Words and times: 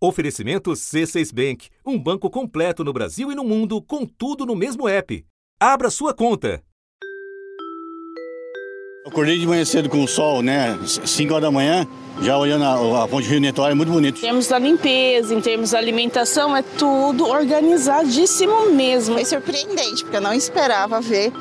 Oferecimento 0.00 0.70
C6 0.70 1.34
Bank, 1.34 1.68
um 1.84 1.98
banco 1.98 2.30
completo 2.30 2.84
no 2.84 2.92
Brasil 2.92 3.32
e 3.32 3.34
no 3.34 3.42
mundo, 3.42 3.82
com 3.82 4.06
tudo 4.06 4.46
no 4.46 4.54
mesmo 4.54 4.88
app. 4.88 5.24
Abra 5.58 5.90
sua 5.90 6.14
conta. 6.14 6.62
Acordei 9.04 9.40
de 9.40 9.46
manhã 9.46 9.64
cedo 9.64 9.88
com 9.88 10.04
o 10.04 10.06
sol, 10.06 10.40
né? 10.40 10.78
5 10.86 11.32
horas 11.32 11.42
da 11.42 11.50
manhã, 11.50 11.84
já 12.22 12.38
olhando 12.38 12.62
a, 12.62 13.04
a 13.04 13.08
ponte 13.08 13.26
Rio 13.26 13.40
Netuário, 13.40 13.72
é 13.72 13.74
muito 13.74 13.90
bonito. 13.90 14.18
Em 14.18 14.20
termos 14.20 14.46
da 14.46 14.58
limpeza, 14.58 15.34
em 15.34 15.40
termos 15.40 15.72
da 15.72 15.78
alimentação, 15.78 16.56
é 16.56 16.62
tudo 16.62 17.26
organizadíssimo 17.26 18.70
mesmo. 18.70 19.14
Foi 19.14 19.24
surpreendente, 19.24 20.04
porque 20.04 20.16
eu 20.18 20.20
não 20.20 20.32
esperava 20.32 21.00
ver 21.00 21.32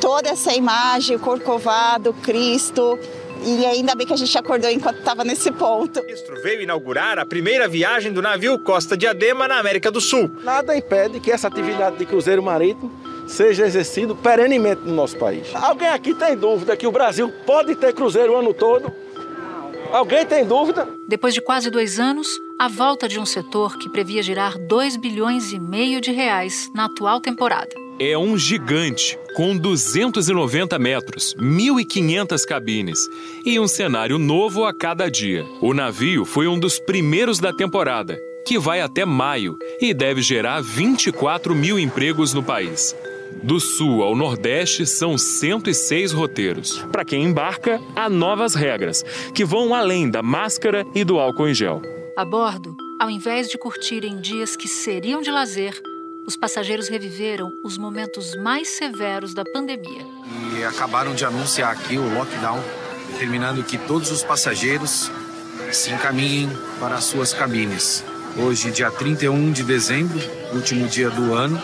toda 0.00 0.30
essa 0.30 0.54
imagem, 0.54 1.16
o 1.16 1.20
Corcovado, 1.20 2.14
Cristo, 2.14 2.98
e 3.44 3.66
ainda 3.66 3.94
bem 3.94 4.06
que 4.06 4.12
a 4.12 4.16
gente 4.16 4.36
acordou 4.36 4.70
enquanto 4.70 4.98
estava 4.98 5.24
nesse 5.24 5.50
ponto. 5.50 6.00
O 6.00 6.04
ministro 6.04 6.40
veio 6.42 6.62
inaugurar 6.62 7.18
a 7.18 7.26
primeira 7.26 7.68
viagem 7.68 8.12
do 8.12 8.22
navio 8.22 8.58
Costa 8.58 8.96
Diadema 8.96 9.48
na 9.48 9.58
América 9.58 9.90
do 9.90 10.00
Sul. 10.00 10.30
Nada 10.42 10.76
impede 10.76 11.20
que 11.20 11.30
essa 11.30 11.48
atividade 11.48 11.96
de 11.96 12.06
cruzeiro 12.06 12.42
marítimo 12.42 12.90
seja 13.26 13.66
exercido 13.66 14.14
perenemente 14.14 14.82
no 14.82 14.94
nosso 14.94 15.16
país. 15.16 15.48
Alguém 15.54 15.88
aqui 15.88 16.14
tem 16.14 16.36
dúvida 16.36 16.76
que 16.76 16.86
o 16.86 16.92
Brasil 16.92 17.32
pode 17.46 17.74
ter 17.74 17.92
cruzeiro 17.92 18.32
o 18.32 18.36
ano 18.36 18.52
todo? 18.52 18.92
Alguém 19.92 20.24
tem 20.24 20.44
dúvida? 20.44 20.88
Depois 21.06 21.34
de 21.34 21.42
quase 21.42 21.70
dois 21.70 22.00
anos, 22.00 22.26
a 22.58 22.66
volta 22.66 23.06
de 23.06 23.20
um 23.20 23.26
setor 23.26 23.76
que 23.76 23.90
previa 23.90 24.22
girar 24.22 24.56
2 24.58 24.96
bilhões 24.96 25.52
e 25.52 25.58
meio 25.58 26.00
de 26.00 26.10
reais 26.10 26.70
na 26.74 26.86
atual 26.86 27.20
temporada. 27.20 27.81
É 27.98 28.16
um 28.16 28.36
gigante, 28.38 29.18
com 29.36 29.56
290 29.56 30.78
metros, 30.78 31.34
1.500 31.38 32.44
cabines 32.46 32.98
e 33.44 33.60
um 33.60 33.68
cenário 33.68 34.18
novo 34.18 34.64
a 34.64 34.72
cada 34.72 35.10
dia. 35.10 35.44
O 35.60 35.74
navio 35.74 36.24
foi 36.24 36.48
um 36.48 36.58
dos 36.58 36.78
primeiros 36.78 37.38
da 37.38 37.52
temporada, 37.52 38.18
que 38.46 38.58
vai 38.58 38.80
até 38.80 39.04
maio 39.04 39.56
e 39.80 39.92
deve 39.92 40.22
gerar 40.22 40.60
24 40.62 41.54
mil 41.54 41.78
empregos 41.78 42.32
no 42.32 42.42
país. 42.42 42.96
Do 43.42 43.60
sul 43.60 44.02
ao 44.02 44.16
nordeste 44.16 44.86
são 44.86 45.16
106 45.16 46.12
roteiros. 46.12 46.78
Para 46.90 47.04
quem 47.04 47.24
embarca, 47.24 47.80
há 47.94 48.08
novas 48.08 48.54
regras, 48.54 49.04
que 49.34 49.44
vão 49.44 49.74
além 49.74 50.10
da 50.10 50.22
máscara 50.22 50.84
e 50.94 51.04
do 51.04 51.18
álcool 51.18 51.48
em 51.48 51.54
gel. 51.54 51.80
A 52.16 52.24
bordo, 52.24 52.76
ao 53.00 53.08
invés 53.08 53.48
de 53.48 53.56
curtirem 53.56 54.20
dias 54.20 54.54
que 54.56 54.68
seriam 54.68 55.22
de 55.22 55.30
lazer, 55.30 55.80
os 56.26 56.36
passageiros 56.36 56.88
reviveram 56.88 57.52
os 57.64 57.76
momentos 57.76 58.36
mais 58.36 58.76
severos 58.76 59.34
da 59.34 59.44
pandemia. 59.44 60.06
E 60.56 60.64
acabaram 60.64 61.14
de 61.14 61.24
anunciar 61.24 61.72
aqui 61.72 61.98
o 61.98 62.14
lockdown, 62.14 62.62
determinando 63.10 63.62
que 63.62 63.76
todos 63.76 64.10
os 64.10 64.22
passageiros 64.22 65.10
se 65.72 65.90
encaminhem 65.90 66.50
para 66.78 66.96
as 66.96 67.04
suas 67.04 67.32
cabines. 67.32 68.04
Hoje, 68.36 68.70
dia 68.70 68.90
31 68.90 69.52
de 69.52 69.62
dezembro, 69.62 70.18
último 70.54 70.86
dia 70.88 71.10
do 71.10 71.34
ano, 71.34 71.60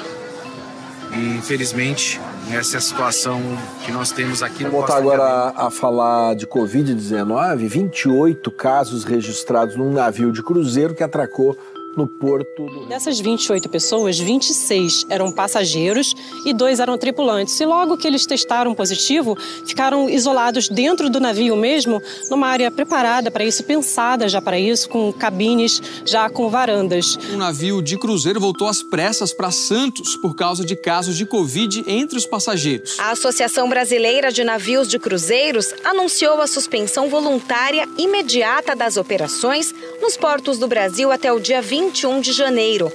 e 1.12 1.36
infelizmente, 1.36 2.20
essa 2.50 2.76
é 2.76 2.78
a 2.78 2.80
situação 2.80 3.40
que 3.84 3.92
nós 3.92 4.12
temos 4.12 4.42
aqui 4.42 4.64
no 4.64 4.70
Vamos 4.70 4.86
voltar 4.86 4.98
agora 4.98 5.52
a 5.56 5.70
falar 5.70 6.34
de 6.34 6.46
Covid-19. 6.46 7.66
28 7.66 8.50
casos 8.50 9.04
registrados 9.04 9.76
num 9.76 9.92
navio 9.92 10.30
de 10.32 10.42
cruzeiro 10.42 10.94
que 10.94 11.02
atracou 11.02 11.56
no 11.98 12.06
porto 12.06 12.66
do... 12.66 12.86
Dessas 12.86 13.18
28 13.18 13.68
pessoas, 13.68 14.18
26 14.18 15.06
eram 15.10 15.32
passageiros 15.32 16.14
e 16.46 16.54
dois 16.54 16.78
eram 16.78 16.96
tripulantes. 16.96 17.58
E 17.60 17.66
logo 17.66 17.96
que 17.96 18.06
eles 18.06 18.24
testaram 18.24 18.72
positivo, 18.72 19.36
ficaram 19.66 20.08
isolados 20.08 20.68
dentro 20.68 21.10
do 21.10 21.18
navio 21.18 21.56
mesmo, 21.56 22.00
numa 22.30 22.46
área 22.46 22.70
preparada 22.70 23.32
para 23.32 23.44
isso, 23.44 23.64
pensada 23.64 24.28
já 24.28 24.40
para 24.40 24.58
isso, 24.58 24.88
com 24.88 25.12
cabines 25.12 25.82
já 26.06 26.30
com 26.30 26.48
varandas. 26.48 27.18
Um 27.32 27.36
navio 27.36 27.82
de 27.82 27.98
cruzeiro 27.98 28.38
voltou 28.38 28.68
às 28.68 28.80
pressas 28.80 29.32
para 29.32 29.50
Santos 29.50 30.16
por 30.16 30.36
causa 30.36 30.64
de 30.64 30.76
casos 30.76 31.16
de 31.16 31.26
Covid 31.26 31.84
entre 31.88 32.16
os 32.16 32.26
passageiros. 32.26 32.96
A 33.00 33.10
Associação 33.10 33.68
Brasileira 33.68 34.30
de 34.30 34.44
Navios 34.44 34.86
de 34.86 35.00
Cruzeiros 35.00 35.74
anunciou 35.84 36.40
a 36.40 36.46
suspensão 36.46 37.08
voluntária 37.08 37.88
imediata 37.98 38.76
das 38.76 38.96
operações 38.96 39.74
nos 40.00 40.16
portos 40.16 40.58
do 40.58 40.68
Brasil 40.68 41.10
até 41.10 41.32
o 41.32 41.40
dia 41.40 41.60
20 41.60 41.87
21 41.88 42.20
de 42.20 42.32
janeiro. 42.34 42.92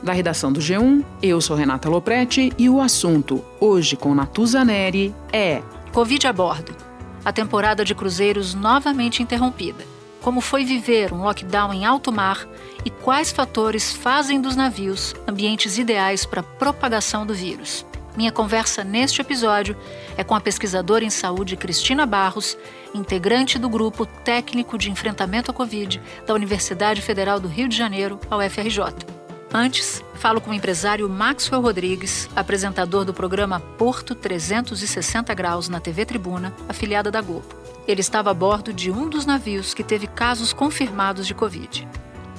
Da 0.00 0.12
redação 0.12 0.52
do 0.52 0.60
G1, 0.60 1.04
eu 1.20 1.40
sou 1.40 1.56
Renata 1.56 1.88
Loprete 1.88 2.52
e 2.56 2.70
o 2.70 2.80
assunto, 2.80 3.44
hoje 3.58 3.96
com 3.96 4.14
Natuza 4.14 4.64
Neri, 4.64 5.12
é 5.32 5.62
Covid 5.92 6.28
a 6.28 6.32
bordo. 6.32 6.76
A 7.24 7.32
temporada 7.32 7.84
de 7.84 7.92
cruzeiros 7.92 8.54
novamente 8.54 9.20
interrompida. 9.20 9.84
Como 10.20 10.40
foi 10.40 10.64
viver 10.64 11.12
um 11.12 11.24
lockdown 11.24 11.74
em 11.74 11.84
alto 11.84 12.12
mar 12.12 12.46
e 12.84 12.90
quais 12.90 13.32
fatores 13.32 13.92
fazem 13.92 14.40
dos 14.40 14.54
navios 14.54 15.12
ambientes 15.26 15.76
ideais 15.76 16.24
para 16.24 16.40
a 16.40 16.44
propagação 16.44 17.26
do 17.26 17.34
vírus. 17.34 17.84
Minha 18.16 18.30
conversa 18.30 18.84
neste 18.84 19.20
episódio 19.20 19.76
é 20.16 20.22
com 20.22 20.36
a 20.36 20.40
pesquisadora 20.40 21.04
em 21.04 21.10
saúde 21.10 21.56
Cristina 21.56 22.06
Barros, 22.06 22.56
integrante 22.94 23.58
do 23.58 23.68
grupo 23.68 24.06
técnico 24.06 24.78
de 24.78 24.90
enfrentamento 24.90 25.50
à 25.50 25.54
Covid 25.54 26.00
da 26.26 26.32
Universidade 26.32 27.02
Federal 27.02 27.40
do 27.40 27.48
Rio 27.48 27.68
de 27.68 27.76
Janeiro, 27.76 28.18
a 28.30 28.36
UFRJ. 28.36 29.14
Antes, 29.52 30.02
falo 30.14 30.40
com 30.40 30.50
o 30.50 30.54
empresário 30.54 31.08
Maxwell 31.08 31.60
Rodrigues, 31.60 32.28
apresentador 32.34 33.04
do 33.04 33.14
programa 33.14 33.60
Porto 33.60 34.14
360 34.14 35.32
Graus 35.34 35.68
na 35.68 35.80
TV 35.80 36.04
Tribuna, 36.04 36.52
afiliada 36.68 37.10
da 37.10 37.20
Globo. 37.20 37.46
Ele 37.86 38.00
estava 38.00 38.30
a 38.30 38.34
bordo 38.34 38.72
de 38.72 38.90
um 38.90 39.08
dos 39.08 39.26
navios 39.26 39.74
que 39.74 39.84
teve 39.84 40.06
casos 40.06 40.52
confirmados 40.52 41.26
de 41.26 41.34
Covid. 41.34 41.86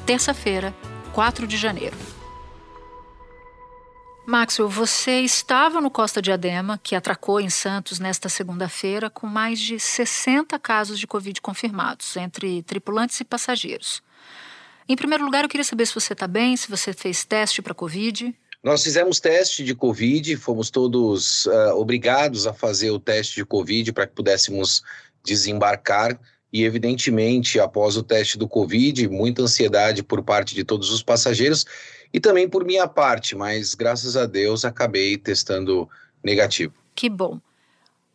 Terça-feira, 0.05 0.73
4 1.13 1.47
de 1.47 1.55
janeiro. 1.55 1.95
Maxwell, 4.25 4.67
você 4.67 5.19
estava 5.19 5.79
no 5.79 5.91
Costa 5.91 6.19
Diadema, 6.19 6.79
que 6.81 6.95
atracou 6.95 7.39
em 7.39 7.49
Santos 7.49 7.99
nesta 7.99 8.27
segunda-feira, 8.27 9.07
com 9.07 9.27
mais 9.27 9.59
de 9.59 9.79
60 9.79 10.57
casos 10.57 10.97
de 10.97 11.05
Covid 11.05 11.39
confirmados, 11.41 12.17
entre 12.17 12.63
tripulantes 12.63 13.19
e 13.19 13.23
passageiros. 13.23 14.01
Em 14.89 14.95
primeiro 14.95 15.23
lugar, 15.23 15.43
eu 15.43 15.49
queria 15.49 15.63
saber 15.63 15.85
se 15.85 15.93
você 15.93 16.13
está 16.13 16.27
bem, 16.27 16.57
se 16.57 16.69
você 16.69 16.91
fez 16.91 17.23
teste 17.23 17.61
para 17.61 17.73
Covid. 17.75 18.35
Nós 18.63 18.83
fizemos 18.83 19.19
teste 19.19 19.63
de 19.63 19.75
Covid, 19.75 20.35
fomos 20.37 20.71
todos 20.71 21.45
uh, 21.45 21.75
obrigados 21.75 22.47
a 22.47 22.53
fazer 22.53 22.89
o 22.89 22.99
teste 22.99 23.35
de 23.35 23.45
Covid 23.45 23.93
para 23.93 24.07
que 24.07 24.15
pudéssemos 24.15 24.81
desembarcar. 25.23 26.19
E, 26.51 26.63
evidentemente, 26.63 27.59
após 27.59 27.95
o 27.95 28.01
teste 28.01 28.39
do 28.39 28.47
Covid, 28.47 29.07
muita 29.07 29.43
ansiedade 29.43 30.01
por 30.01 30.23
parte 30.23 30.55
de 30.55 30.63
todos 30.63 30.89
os 30.89 31.03
passageiros 31.03 31.65
e 32.15 32.19
também 32.21 32.47
por 32.47 32.63
minha 32.63 32.87
parte, 32.87 33.35
mas 33.35 33.75
graças 33.75 34.15
a 34.15 34.25
Deus 34.25 34.63
acabei 34.63 35.17
testando 35.17 35.89
negativo. 36.23 36.73
Que 36.95 37.09
bom. 37.09 37.41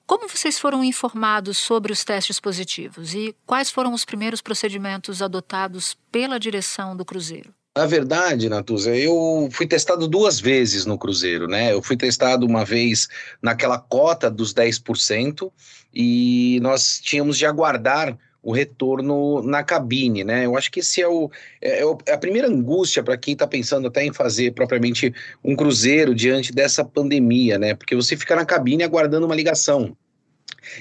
Como 0.07 0.27
vocês 0.27 0.59
foram 0.59 0.83
informados 0.83 1.59
sobre 1.59 1.93
os 1.93 2.03
testes 2.03 2.41
positivos 2.41 3.13
e 3.13 3.37
quais 3.45 3.71
foram 3.71 3.93
os 3.93 4.07
primeiros 4.07 4.41
procedimentos 4.41 5.21
adotados 5.21 5.99
pela 6.11 6.41
direção 6.41 6.97
do 6.97 7.05
Cruzeiro? 7.05 7.53
Na 7.77 7.85
verdade, 7.85 8.49
Natuza, 8.49 8.97
eu 8.97 9.51
fui 9.53 9.67
testado 9.67 10.09
duas 10.09 10.41
vezes 10.41 10.87
no 10.87 10.97
Cruzeiro, 10.97 11.47
né? 11.47 11.75
Eu 11.75 11.83
fui 11.83 11.95
testado 11.95 12.47
uma 12.47 12.65
vez 12.65 13.07
naquela 13.43 13.79
cota 13.79 14.31
dos 14.31 14.55
10% 14.55 15.53
e 15.93 16.59
nós 16.63 16.99
tínhamos 17.03 17.37
de 17.37 17.45
aguardar 17.45 18.17
o 18.43 18.53
retorno 18.53 19.43
na 19.43 19.63
cabine, 19.63 20.25
né? 20.25 20.47
Eu 20.47 20.57
acho 20.57 20.71
que 20.71 20.81
esse 20.81 21.03
é, 21.03 21.09
o, 21.09 21.31
é, 21.61 21.83
é 22.07 22.13
a 22.13 22.19
primeira 22.19 22.49
angústia 22.49 23.03
para 23.03 23.17
quem 23.17 23.35
está 23.35 23.47
pensando 23.47 23.89
até 23.89 24.05
em 24.05 24.13
fazer 24.13 24.53
propriamente 24.53 25.13
um 25.45 25.55
cruzeiro 25.55 26.15
diante 26.15 26.53
dessa 26.53 26.85
pandemia, 26.85 27.59
né? 27.59 27.75
Porque 27.75 27.95
você 27.95 28.17
fica 28.17 28.35
na 28.35 28.45
cabine 28.45 28.83
aguardando 28.83 29.27
uma 29.27 29.35
ligação. 29.35 29.97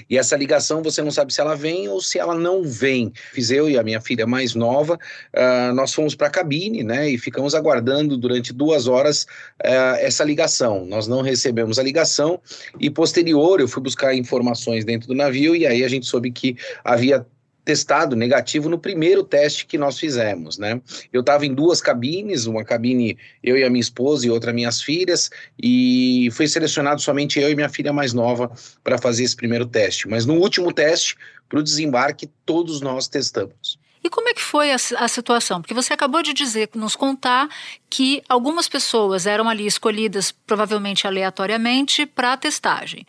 E 0.08 0.18
essa 0.18 0.36
ligação 0.36 0.82
você 0.82 1.02
não 1.02 1.10
sabe 1.10 1.32
se 1.32 1.40
ela 1.40 1.54
vem 1.54 1.88
ou 1.88 2.00
se 2.00 2.18
ela 2.18 2.34
não 2.34 2.62
vem. 2.62 3.12
Fiz 3.32 3.50
eu 3.50 3.68
e 3.68 3.78
a 3.78 3.82
minha 3.82 4.00
filha 4.00 4.26
mais 4.26 4.54
nova, 4.54 4.94
uh, 4.94 5.74
nós 5.74 5.92
fomos 5.92 6.14
para 6.14 6.26
a 6.26 6.30
cabine, 6.30 6.82
né? 6.82 7.08
E 7.10 7.18
ficamos 7.18 7.54
aguardando 7.54 8.16
durante 8.16 8.52
duas 8.52 8.86
horas 8.86 9.24
uh, 9.64 9.96
essa 9.98 10.24
ligação. 10.24 10.84
Nós 10.86 11.06
não 11.06 11.22
recebemos 11.22 11.78
a 11.78 11.82
ligação 11.82 12.40
e 12.78 12.90
posterior 12.90 13.60
eu 13.60 13.68
fui 13.68 13.82
buscar 13.82 14.14
informações 14.14 14.84
dentro 14.84 15.08
do 15.08 15.14
navio 15.14 15.56
e 15.56 15.66
aí 15.66 15.84
a 15.84 15.88
gente 15.88 16.06
soube 16.06 16.30
que 16.30 16.56
havia 16.84 17.26
testado 17.70 18.16
negativo 18.16 18.68
no 18.68 18.80
primeiro 18.80 19.22
teste 19.22 19.64
que 19.64 19.78
nós 19.78 19.96
fizemos, 19.96 20.58
né? 20.58 20.82
Eu 21.12 21.20
estava 21.20 21.46
em 21.46 21.54
duas 21.54 21.80
cabines, 21.80 22.46
uma 22.46 22.64
cabine 22.64 23.16
eu 23.44 23.56
e 23.56 23.62
a 23.62 23.70
minha 23.70 23.80
esposa 23.80 24.26
e 24.26 24.30
outra 24.30 24.52
minhas 24.52 24.82
filhas, 24.82 25.30
e 25.56 26.28
foi 26.32 26.48
selecionado 26.48 27.00
somente 27.00 27.38
eu 27.38 27.48
e 27.48 27.54
minha 27.54 27.68
filha 27.68 27.92
mais 27.92 28.12
nova 28.12 28.50
para 28.82 28.98
fazer 28.98 29.22
esse 29.22 29.36
primeiro 29.36 29.66
teste. 29.66 30.08
Mas 30.08 30.26
no 30.26 30.34
último 30.34 30.72
teste, 30.72 31.16
para 31.48 31.60
o 31.60 31.62
desembarque, 31.62 32.28
todos 32.44 32.80
nós 32.80 33.06
testamos. 33.06 33.78
E 34.02 34.10
como 34.10 34.28
é 34.28 34.34
que 34.34 34.42
foi 34.42 34.72
a, 34.72 34.76
a, 34.98 35.06
situação? 35.06 35.60
Porque 35.60 35.74
você 35.74 35.92
acabou 35.92 36.22
de 36.22 36.32
dizer, 36.32 36.70
nos 36.74 36.96
contar, 36.96 37.48
que 37.88 38.20
algumas 38.28 38.68
pessoas 38.68 39.26
eram 39.26 39.48
ali 39.48 39.64
escolhidas, 39.64 40.32
provavelmente 40.32 41.06
aleatoriamente, 41.06 42.04
para 42.04 42.32
a 42.32 42.36
testagem. 42.36 43.06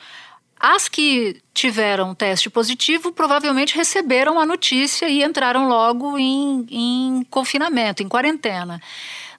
As 0.64 0.88
que 0.88 1.42
tiveram 1.56 2.14
teste 2.14 2.48
positivo 2.48 3.12
provavelmente 3.12 3.76
receberam 3.76 4.40
a 4.40 4.46
notícia 4.46 5.10
e 5.10 5.24
entraram 5.24 5.68
logo 5.68 6.20
em, 6.20 6.68
em 6.70 7.24
confinamento, 7.32 8.04
em 8.04 8.08
quarentena. 8.08 8.80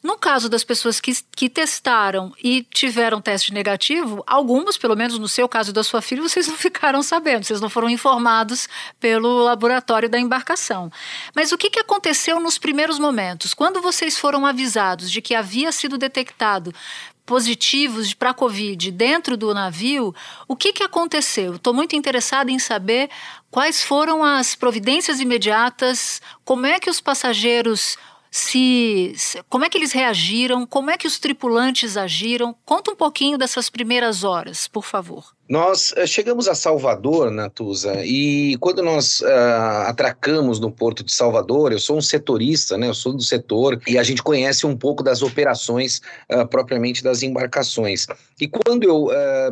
No 0.02 0.18
caso 0.18 0.48
das 0.48 0.64
pessoas 0.64 1.00
que, 1.00 1.12
que 1.36 1.48
testaram 1.48 2.32
e 2.42 2.66
tiveram 2.74 3.20
teste 3.20 3.54
negativo, 3.54 4.24
algumas, 4.26 4.76
pelo 4.76 4.96
menos 4.96 5.16
no 5.16 5.28
seu 5.28 5.48
caso 5.48 5.72
da 5.72 5.84
sua 5.84 6.02
filha, 6.02 6.20
vocês 6.20 6.48
não 6.48 6.56
ficaram 6.58 7.02
sabendo, 7.02 7.44
vocês 7.44 7.60
não 7.60 7.70
foram 7.70 7.88
informados 7.88 8.68
pelo 8.98 9.44
laboratório 9.44 10.08
da 10.08 10.18
embarcação. 10.18 10.90
Mas 11.36 11.52
o 11.52 11.58
que, 11.58 11.70
que 11.70 11.78
aconteceu 11.78 12.40
nos 12.40 12.58
primeiros 12.58 12.98
momentos? 12.98 13.54
Quando 13.54 13.80
vocês 13.80 14.18
foram 14.18 14.44
avisados 14.44 15.08
de 15.08 15.22
que 15.22 15.36
havia 15.36 15.70
sido 15.70 15.96
detectado 15.96 16.74
positivos 17.24 18.12
para 18.12 18.30
a 18.30 18.34
Covid 18.34 18.90
dentro 18.90 19.36
do 19.36 19.54
navio, 19.54 20.12
o 20.48 20.56
que, 20.56 20.72
que 20.72 20.82
aconteceu? 20.82 21.54
Estou 21.54 21.72
muito 21.72 21.94
interessada 21.94 22.50
em 22.50 22.58
saber 22.58 23.08
quais 23.50 23.82
foram 23.84 24.24
as 24.24 24.56
providências 24.56 25.20
imediatas, 25.20 26.20
como 26.44 26.66
é 26.66 26.80
que 26.80 26.90
os 26.90 27.00
passageiros 27.00 27.96
se, 28.34 29.12
se, 29.14 29.42
como 29.46 29.66
é 29.66 29.68
que 29.68 29.76
eles 29.76 29.92
reagiram, 29.92 30.66
como 30.66 30.90
é 30.90 30.96
que 30.96 31.06
os 31.06 31.18
tripulantes 31.18 31.98
agiram. 31.98 32.56
Conta 32.64 32.90
um 32.90 32.96
pouquinho 32.96 33.36
dessas 33.36 33.68
primeiras 33.68 34.24
horas, 34.24 34.66
por 34.66 34.86
favor. 34.86 35.22
Nós 35.46 35.92
uh, 35.92 36.06
chegamos 36.06 36.48
a 36.48 36.54
Salvador, 36.54 37.30
Natuza, 37.30 38.02
e 38.06 38.56
quando 38.58 38.82
nós 38.82 39.20
uh, 39.20 39.26
atracamos 39.86 40.58
no 40.58 40.72
porto 40.72 41.04
de 41.04 41.12
Salvador, 41.12 41.72
eu 41.72 41.78
sou 41.78 41.98
um 41.98 42.00
setorista, 42.00 42.78
né? 42.78 42.88
Eu 42.88 42.94
sou 42.94 43.12
do 43.12 43.22
setor 43.22 43.78
e 43.86 43.98
a 43.98 44.02
gente 44.02 44.22
conhece 44.22 44.66
um 44.66 44.74
pouco 44.74 45.02
das 45.02 45.20
operações 45.20 46.00
uh, 46.32 46.48
propriamente 46.48 47.04
das 47.04 47.22
embarcações. 47.22 48.06
E 48.40 48.48
quando 48.48 48.84
eu 48.84 49.08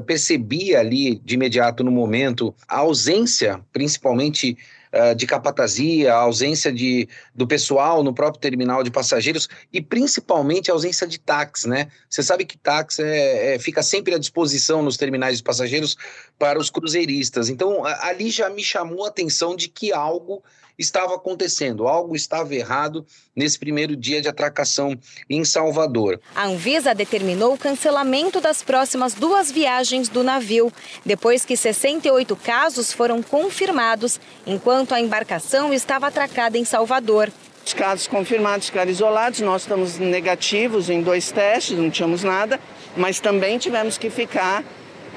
percebi 0.06 0.74
ali 0.74 1.16
de 1.16 1.34
imediato 1.34 1.84
no 1.84 1.90
momento 1.90 2.54
a 2.66 2.78
ausência, 2.78 3.60
principalmente 3.72 4.56
uh, 4.92 5.14
de 5.14 5.26
capatazia, 5.26 6.12
a 6.14 6.18
ausência 6.18 6.72
de, 6.72 7.08
do 7.34 7.46
pessoal 7.46 8.02
no 8.02 8.12
próprio 8.12 8.40
terminal 8.40 8.82
de 8.82 8.90
passageiros 8.90 9.48
e 9.72 9.80
principalmente 9.80 10.70
a 10.70 10.74
ausência 10.74 11.06
de 11.06 11.18
táxi, 11.18 11.68
né? 11.68 11.88
Você 12.08 12.22
sabe 12.22 12.44
que 12.44 12.56
táxi 12.56 13.02
é, 13.02 13.54
é, 13.54 13.58
fica 13.58 13.82
sempre 13.82 14.14
à 14.14 14.18
disposição 14.18 14.82
nos 14.82 14.96
terminais 14.96 15.38
de 15.38 15.42
passageiros 15.42 15.96
para 16.38 16.58
os 16.58 16.70
cruzeiristas. 16.70 17.48
Então, 17.48 17.84
ali 17.84 18.30
já 18.30 18.48
me 18.50 18.62
chamou 18.62 19.04
a 19.04 19.08
atenção 19.08 19.56
de 19.56 19.68
que 19.68 19.92
algo 19.92 20.42
estava 20.80 21.14
acontecendo, 21.14 21.86
algo 21.86 22.16
estava 22.16 22.54
errado 22.54 23.04
nesse 23.36 23.58
primeiro 23.58 23.94
dia 23.94 24.20
de 24.22 24.28
atracação 24.28 24.98
em 25.28 25.44
Salvador. 25.44 26.18
A 26.34 26.46
Anvisa 26.46 26.94
determinou 26.94 27.52
o 27.52 27.58
cancelamento 27.58 28.40
das 28.40 28.62
próximas 28.62 29.12
duas 29.12 29.50
viagens 29.50 30.08
do 30.08 30.22
navio, 30.24 30.72
depois 31.04 31.44
que 31.44 31.56
68 31.56 32.34
casos 32.36 32.92
foram 32.92 33.22
confirmados, 33.22 34.18
enquanto 34.46 34.79
a 34.94 35.00
embarcação 35.00 35.72
estava 35.72 36.06
atracada 36.06 36.56
em 36.58 36.64
Salvador. 36.64 37.30
Os 37.64 37.74
casos 37.74 38.06
confirmados 38.08 38.66
ficaram 38.66 38.90
isolados, 38.90 39.40
nós 39.40 39.62
estamos 39.62 39.98
negativos 39.98 40.90
em 40.90 41.02
dois 41.02 41.30
testes, 41.30 41.78
não 41.78 41.90
tínhamos 41.90 42.24
nada, 42.24 42.58
mas 42.96 43.20
também 43.20 43.58
tivemos 43.58 43.98
que 43.98 44.10
ficar 44.10 44.64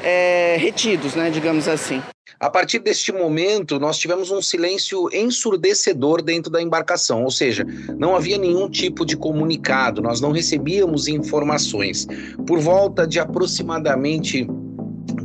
é, 0.04 0.57
retidos, 0.60 1.15
né, 1.15 1.30
digamos 1.30 1.68
assim. 1.68 2.01
A 2.39 2.50
partir 2.50 2.80
deste 2.80 3.12
momento, 3.13 3.80
nós 3.80 3.98
tivemos 3.98 4.30
um 4.30 4.42
silêncio 4.42 5.07
ensurdecedor 5.13 6.21
dentro 6.21 6.51
da 6.51 6.62
embarcação, 6.62 7.24
ou 7.24 7.31
seja, 7.31 7.65
não 7.98 8.15
havia 8.15 8.38
nenhum 8.38 8.69
tipo 8.69 9.06
de 9.06 9.15
comunicado, 9.15 10.01
nós 10.01 10.19
não 10.19 10.31
recebíamos 10.31 11.07
informações. 11.07 12.06
Por 12.45 12.60
volta 12.60 13.07
de 13.07 13.18
aproximadamente 13.18 14.45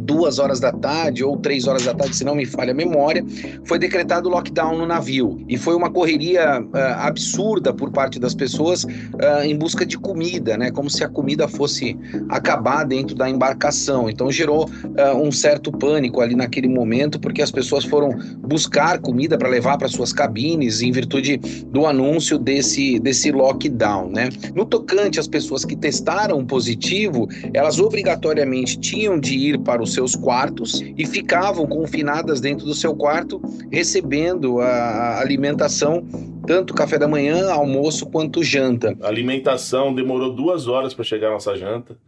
duas 0.09 0.39
horas 0.39 0.59
da 0.59 0.73
tarde 0.73 1.23
ou 1.23 1.37
três 1.37 1.67
horas 1.67 1.85
da 1.85 1.93
tarde, 1.93 2.17
se 2.17 2.25
não 2.25 2.35
me 2.35 2.47
falha 2.47 2.73
a 2.73 2.75
memória, 2.75 3.23
foi 3.67 3.79
decretado 3.79 4.31
lockdown 4.31 4.79
no 4.79 4.87
navio. 4.87 5.45
E 5.47 5.59
foi 5.59 5.77
uma 5.77 5.91
correria 5.91 6.63
uh, 6.63 6.77
absurda 7.01 7.75
por 7.75 7.91
parte 7.91 8.19
das 8.19 8.35
pessoas 8.35 8.85
uh, 8.85 9.45
em 9.45 9.55
busca 9.55 9.85
de 9.85 9.99
comida, 9.99 10.57
né? 10.57 10.71
Como 10.71 10.89
se 10.89 11.05
a 11.05 11.09
comida 11.09 11.47
fosse 11.47 11.95
acabar 12.31 12.85
dentro 12.85 13.15
da 13.15 13.29
embarcação. 13.29 14.09
Então 14.09 14.33
gerou 14.33 14.65
uh, 14.65 15.17
um 15.23 15.31
certo 15.31 15.71
pânico 15.71 16.23
ali 16.23 16.35
naquele 16.35 16.69
momento, 16.69 17.21
porque 17.21 17.43
as 17.43 17.51
pessoas 17.51 17.85
foram 17.85 18.09
buscar 18.39 18.99
comida 19.01 19.37
para 19.37 19.49
levar 19.49 19.77
para 19.77 19.89
suas 19.89 20.11
cabines 20.11 20.81
em 20.81 20.91
virtude 20.91 21.37
do 21.67 21.85
anúncio 21.85 22.39
desse, 22.39 22.99
desse 22.99 23.31
lockdown, 23.31 24.09
né? 24.09 24.31
No 24.55 24.65
tocante 24.65 25.21
às 25.21 25.29
pessoas 25.29 25.67
que 25.67 25.77
testaram 25.77 26.47
positivo, 26.47 27.29
elas 27.53 27.79
obrigatoriamente 27.79 28.79
tinham 28.79 29.21
de 29.21 29.37
ir 29.37 29.59
para 29.59 29.83
os 29.83 29.98
seus 29.99 30.15
quartos 30.15 30.81
e 30.97 31.05
ficavam 31.05 31.67
confinadas 31.67 32.41
dentro 32.41 32.65
do 32.65 32.75
seu 32.75 32.95
quarto, 32.95 33.43
recebendo 33.71 34.61
a 34.61 35.19
alimentação, 35.21 36.07
tanto 36.47 36.73
café 36.73 36.97
da 36.99 37.09
manhã, 37.09 37.51
almoço 37.51 38.07
quanto 38.07 38.45
janta. 38.45 38.97
A 39.03 39.09
alimentação 39.09 39.93
demorou 39.93 40.33
duas 40.33 40.69
horas 40.69 40.95
para 40.95 41.05
chegar 41.05 41.29
a 41.29 41.33
nossa 41.33 41.57
janta. 41.57 41.99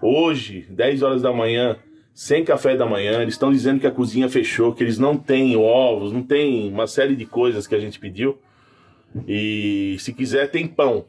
Hoje, 0.00 0.66
10 0.70 1.02
horas 1.02 1.20
da 1.20 1.30
manhã, 1.30 1.76
sem 2.14 2.42
café 2.42 2.74
da 2.76 2.86
manhã, 2.86 3.20
eles 3.20 3.34
estão 3.34 3.52
dizendo 3.52 3.78
que 3.78 3.86
a 3.86 3.90
cozinha 3.90 4.30
fechou, 4.30 4.72
que 4.72 4.82
eles 4.82 4.98
não 4.98 5.14
têm 5.14 5.54
ovos, 5.54 6.10
não 6.10 6.22
tem 6.22 6.72
uma 6.72 6.86
série 6.86 7.14
de 7.14 7.26
coisas 7.26 7.66
que 7.66 7.74
a 7.74 7.80
gente 7.80 8.00
pediu. 8.00 8.38
E 9.26 9.96
se 9.98 10.14
quiser, 10.14 10.50
tem 10.50 10.66
pão. 10.66 11.04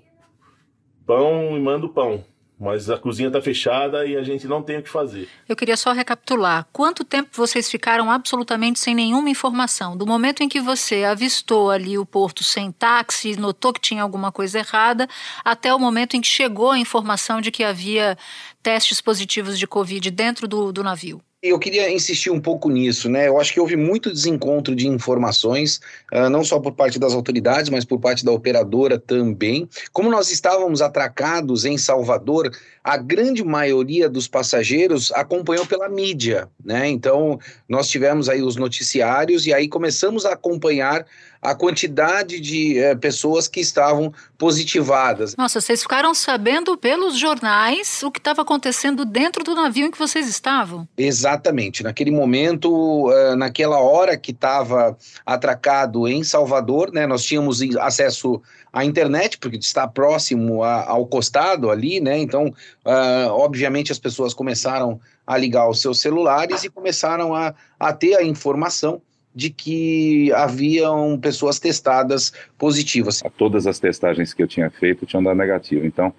Pão 1.06 1.56
e 1.58 1.62
manda 1.62 1.86
o 1.86 1.90
pão. 1.90 2.26
Mas 2.60 2.90
a 2.90 2.98
cozinha 2.98 3.30
está 3.30 3.42
fechada 3.42 4.06
e 4.06 4.18
a 4.18 4.24
gente 4.24 4.46
não 4.46 4.62
tem 4.62 4.80
o 4.80 4.84
que 4.84 4.90
fazer. 4.90 5.30
Eu 5.48 5.56
queria 5.56 5.78
só 5.78 5.94
recapitular. 5.94 6.68
Quanto 6.74 7.06
tempo 7.06 7.30
vocês 7.32 7.72
ficaram 7.72 8.12
absolutamente 8.12 8.80
sem 8.80 8.94
nenhuma 8.94 9.30
informação? 9.30 9.96
Do 9.96 10.06
momento 10.06 10.44
em 10.44 10.50
que 10.50 10.60
você 10.60 11.06
avistou 11.06 11.72
ali 11.72 11.98
o 11.98 12.06
porto 12.06 12.44
sem 12.44 12.70
táxi, 12.70 13.40
notou 13.40 13.72
que 13.72 13.80
tinha 13.80 14.04
alguma 14.04 14.30
coisa 14.30 14.60
errada, 14.60 15.08
até 15.46 15.74
o 15.74 15.80
momento 15.80 16.18
em 16.18 16.22
que 16.22 16.28
chegou 16.28 16.72
a 16.72 16.78
informação 16.78 17.40
de 17.40 17.50
que 17.50 17.64
havia 17.64 18.18
testes 18.62 19.00
positivos 19.00 19.58
de 19.58 19.66
Covid 19.66 20.12
dentro 20.12 20.46
do, 20.46 20.74
do 20.74 20.84
navio? 20.84 21.22
Eu 21.42 21.58
queria 21.58 21.90
insistir 21.90 22.30
um 22.30 22.40
pouco 22.40 22.70
nisso, 22.70 23.08
né? 23.08 23.30
Eu 23.30 23.40
acho 23.40 23.54
que 23.54 23.62
houve 23.62 23.78
muito 23.78 24.12
desencontro 24.12 24.76
de 24.76 24.90
informações, 24.90 25.80
uh, 26.12 26.30
não 26.30 26.44
só 26.44 26.60
por 26.60 26.74
parte 26.74 27.00
das 27.00 27.14
autoridades, 27.14 27.70
mas 27.70 27.86
por 27.86 27.98
parte 27.98 28.26
da 28.26 28.32
operadora 28.34 29.00
também. 29.00 29.70
Como 29.94 30.12
nós 30.12 30.30
estávamos 30.32 30.82
atracados 30.82 31.64
em 31.64 31.78
Salvador, 31.78 32.52
a 32.84 32.98
grande 32.98 33.42
maioria 33.42 34.10
dos 34.10 34.28
passageiros 34.28 35.14
acompanhou 35.14 35.66
pela 35.66 35.88
mídia, 35.88 36.50
né? 36.62 36.90
Então, 36.90 37.40
nós 37.70 37.88
tivemos 37.88 38.28
aí 38.28 38.42
os 38.42 38.58
noticiários 38.58 39.48
e 39.48 39.54
aí 39.54 39.70
começamos 39.70 40.26
a 40.26 40.34
acompanhar 40.34 41.06
a 41.42 41.56
quantidade 41.56 42.40
de 42.40 42.78
é, 42.78 42.96
pessoas 42.96 43.48
que 43.48 43.60
estavam 43.60 44.14
positivadas. 44.38 45.36
Nossa, 45.38 45.62
vocês 45.62 45.82
ficaram 45.82 46.14
sabendo 46.14 46.78
pelos 46.78 47.18
jornais 47.18 48.04
o 48.04 48.12
que 48.12 48.20
estava 48.20 48.42
acontecendo 48.42 49.06
dentro 49.06 49.44
do 49.44 49.56
navio 49.56 49.86
em 49.86 49.92
que 49.92 49.98
vocês 49.98 50.28
estavam? 50.28 50.88
Exatamente. 50.98 51.82
Naquele 51.82 52.12
momento, 52.12 53.10
uh, 53.10 53.36
naquela 53.38 53.80
hora 53.80 54.18
que 54.18 54.32
estava 54.32 54.98
atracado 55.26 56.08
em 56.08 56.24
Salvador, 56.24 56.92
né, 56.92 57.08
nós 57.08 57.24
tínhamos 57.24 57.62
acesso 57.78 58.42
à 58.72 58.84
internet, 58.84 59.38
porque 59.38 59.58
está 59.58 59.88
próximo 59.88 60.62
a, 60.64 60.90
ao 60.90 61.06
costado 61.08 61.72
ali, 61.72 62.00
né? 62.00 62.18
Então, 62.18 62.48
uh, 62.48 63.30
obviamente, 63.30 63.92
as 63.92 64.00
pessoas 64.00 64.34
começaram 64.34 65.00
a 65.26 65.38
ligar 65.38 65.70
os 65.70 65.80
seus 65.80 66.00
celulares 66.00 66.64
e 66.64 66.70
começaram 66.70 67.34
a, 67.34 67.54
a 67.80 67.94
ter 67.94 68.16
a 68.16 68.24
informação 68.24 69.02
de 69.34 69.50
que 69.50 70.32
haviam 70.34 71.18
pessoas 71.20 71.60
testadas 71.60 72.34
positivas. 72.58 73.22
Todas 73.38 73.68
as 73.68 73.80
testagens 73.80 74.34
que 74.34 74.42
eu 74.42 74.48
tinha 74.48 74.70
feito 74.70 75.06
tinham 75.06 75.24
dado 75.24 75.38
negativo. 75.38 75.86
Então, 75.86 76.14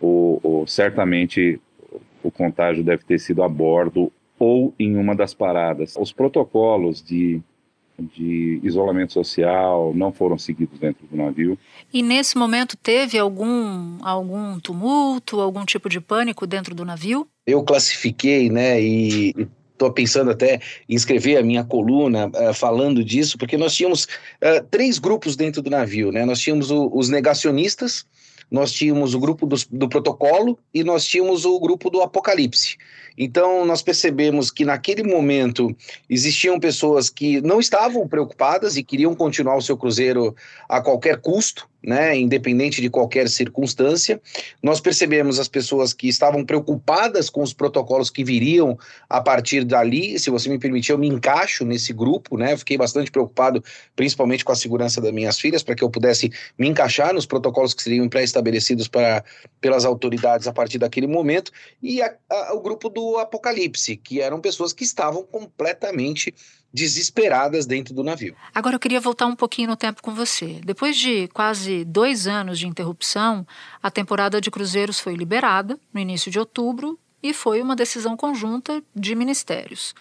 o, 0.00 0.40
o, 0.42 0.66
certamente 0.66 1.60
o 2.22 2.30
contágio 2.30 2.84
deve 2.84 3.04
ter 3.04 3.18
sido 3.18 3.42
a 3.42 3.48
bordo 3.48 4.12
ou 4.38 4.74
em 4.78 4.96
uma 4.96 5.14
das 5.14 5.34
paradas. 5.34 5.94
Os 5.98 6.12
protocolos 6.12 7.02
de, 7.02 7.40
de 7.98 8.60
isolamento 8.62 9.12
social 9.12 9.92
não 9.94 10.12
foram 10.12 10.38
seguidos 10.38 10.78
dentro 10.78 11.06
do 11.06 11.16
navio. 11.16 11.58
E 11.92 12.02
nesse 12.02 12.36
momento 12.36 12.76
teve 12.76 13.18
algum, 13.18 13.98
algum 14.02 14.58
tumulto, 14.60 15.40
algum 15.40 15.64
tipo 15.64 15.88
de 15.88 16.00
pânico 16.00 16.46
dentro 16.46 16.74
do 16.74 16.84
navio? 16.84 17.26
Eu 17.46 17.62
classifiquei, 17.62 18.50
né, 18.50 18.80
e 18.80 19.48
estou 19.78 19.92
pensando 19.92 20.30
até 20.32 20.60
em 20.88 20.94
escrever 20.94 21.36
a 21.36 21.42
minha 21.42 21.64
coluna 21.64 22.26
uh, 22.26 22.52
falando 22.52 23.04
disso, 23.04 23.38
porque 23.38 23.56
nós 23.56 23.74
tínhamos 23.74 24.04
uh, 24.04 24.64
três 24.70 24.98
grupos 24.98 25.36
dentro 25.36 25.62
do 25.62 25.70
navio, 25.70 26.10
né? 26.10 26.24
Nós 26.24 26.40
tínhamos 26.40 26.70
o, 26.70 26.90
os 26.92 27.08
negacionistas, 27.08 28.04
nós 28.50 28.72
tínhamos 28.72 29.14
o 29.14 29.20
grupo 29.20 29.46
do, 29.46 29.56
do 29.70 29.88
protocolo 29.88 30.58
e 30.72 30.82
nós 30.82 31.06
tínhamos 31.06 31.44
o 31.44 31.60
grupo 31.60 31.90
do 31.90 32.02
apocalipse. 32.02 32.76
Então, 33.16 33.64
nós 33.64 33.82
percebemos 33.82 34.50
que 34.50 34.64
naquele 34.64 35.02
momento 35.02 35.74
existiam 36.08 36.58
pessoas 36.58 37.10
que 37.10 37.40
não 37.40 37.58
estavam 37.58 38.06
preocupadas 38.06 38.76
e 38.76 38.82
queriam 38.82 39.14
continuar 39.14 39.56
o 39.56 39.62
seu 39.62 39.76
cruzeiro 39.76 40.34
a 40.68 40.80
qualquer 40.80 41.20
custo, 41.20 41.68
né, 41.88 42.14
independente 42.18 42.82
de 42.82 42.90
qualquer 42.90 43.30
circunstância. 43.30 44.20
Nós 44.62 44.78
percebemos 44.78 45.40
as 45.40 45.48
pessoas 45.48 45.94
que 45.94 46.06
estavam 46.06 46.44
preocupadas 46.44 47.30
com 47.30 47.42
os 47.42 47.54
protocolos 47.54 48.10
que 48.10 48.22
viriam 48.22 48.78
a 49.08 49.22
partir 49.22 49.64
dali. 49.64 50.18
Se 50.18 50.28
você 50.28 50.50
me 50.50 50.58
permitir, 50.58 50.92
eu 50.92 50.98
me 50.98 51.08
encaixo 51.08 51.64
nesse 51.64 51.94
grupo, 51.94 52.36
né? 52.36 52.54
Fiquei 52.58 52.76
bastante 52.76 53.10
preocupado, 53.10 53.64
principalmente 53.96 54.44
com 54.44 54.52
a 54.52 54.54
segurança 54.54 55.00
das 55.00 55.10
minhas 55.12 55.40
filhas, 55.40 55.62
para 55.62 55.74
que 55.74 55.82
eu 55.82 55.88
pudesse 55.88 56.30
me 56.58 56.68
encaixar 56.68 57.14
nos 57.14 57.24
protocolos 57.24 57.72
que 57.72 57.82
seriam 57.82 58.06
pré-estabelecidos 58.06 58.86
pelas 59.58 59.86
autoridades 59.86 60.46
a 60.46 60.52
partir 60.52 60.76
daquele 60.76 61.06
momento. 61.06 61.50
E 61.82 62.02
a, 62.02 62.14
a, 62.28 62.54
o 62.54 62.60
grupo 62.60 62.90
do 62.90 63.16
Apocalipse, 63.16 63.96
que 63.96 64.20
eram 64.20 64.42
pessoas 64.42 64.74
que 64.74 64.84
estavam 64.84 65.22
completamente 65.22 66.34
desesperadas 66.72 67.66
dentro 67.66 67.94
do 67.94 68.04
navio. 68.04 68.36
Agora 68.54 68.76
eu 68.76 68.80
queria 68.80 69.00
voltar 69.00 69.26
um 69.26 69.36
pouquinho 69.36 69.68
no 69.68 69.76
tempo 69.76 70.02
com 70.02 70.14
você. 70.14 70.60
Depois 70.64 70.96
de 70.96 71.28
quase 71.28 71.84
dois 71.84 72.26
anos 72.26 72.58
de 72.58 72.66
interrupção, 72.66 73.46
a 73.82 73.90
temporada 73.90 74.40
de 74.40 74.50
cruzeiros 74.50 75.00
foi 75.00 75.14
liberada 75.14 75.78
no 75.92 76.00
início 76.00 76.30
de 76.30 76.38
outubro 76.38 76.98
e 77.22 77.32
foi 77.32 77.60
uma 77.60 77.74
decisão 77.74 78.16
conjunta 78.16 78.82
de 78.94 79.14
ministérios. 79.14 79.94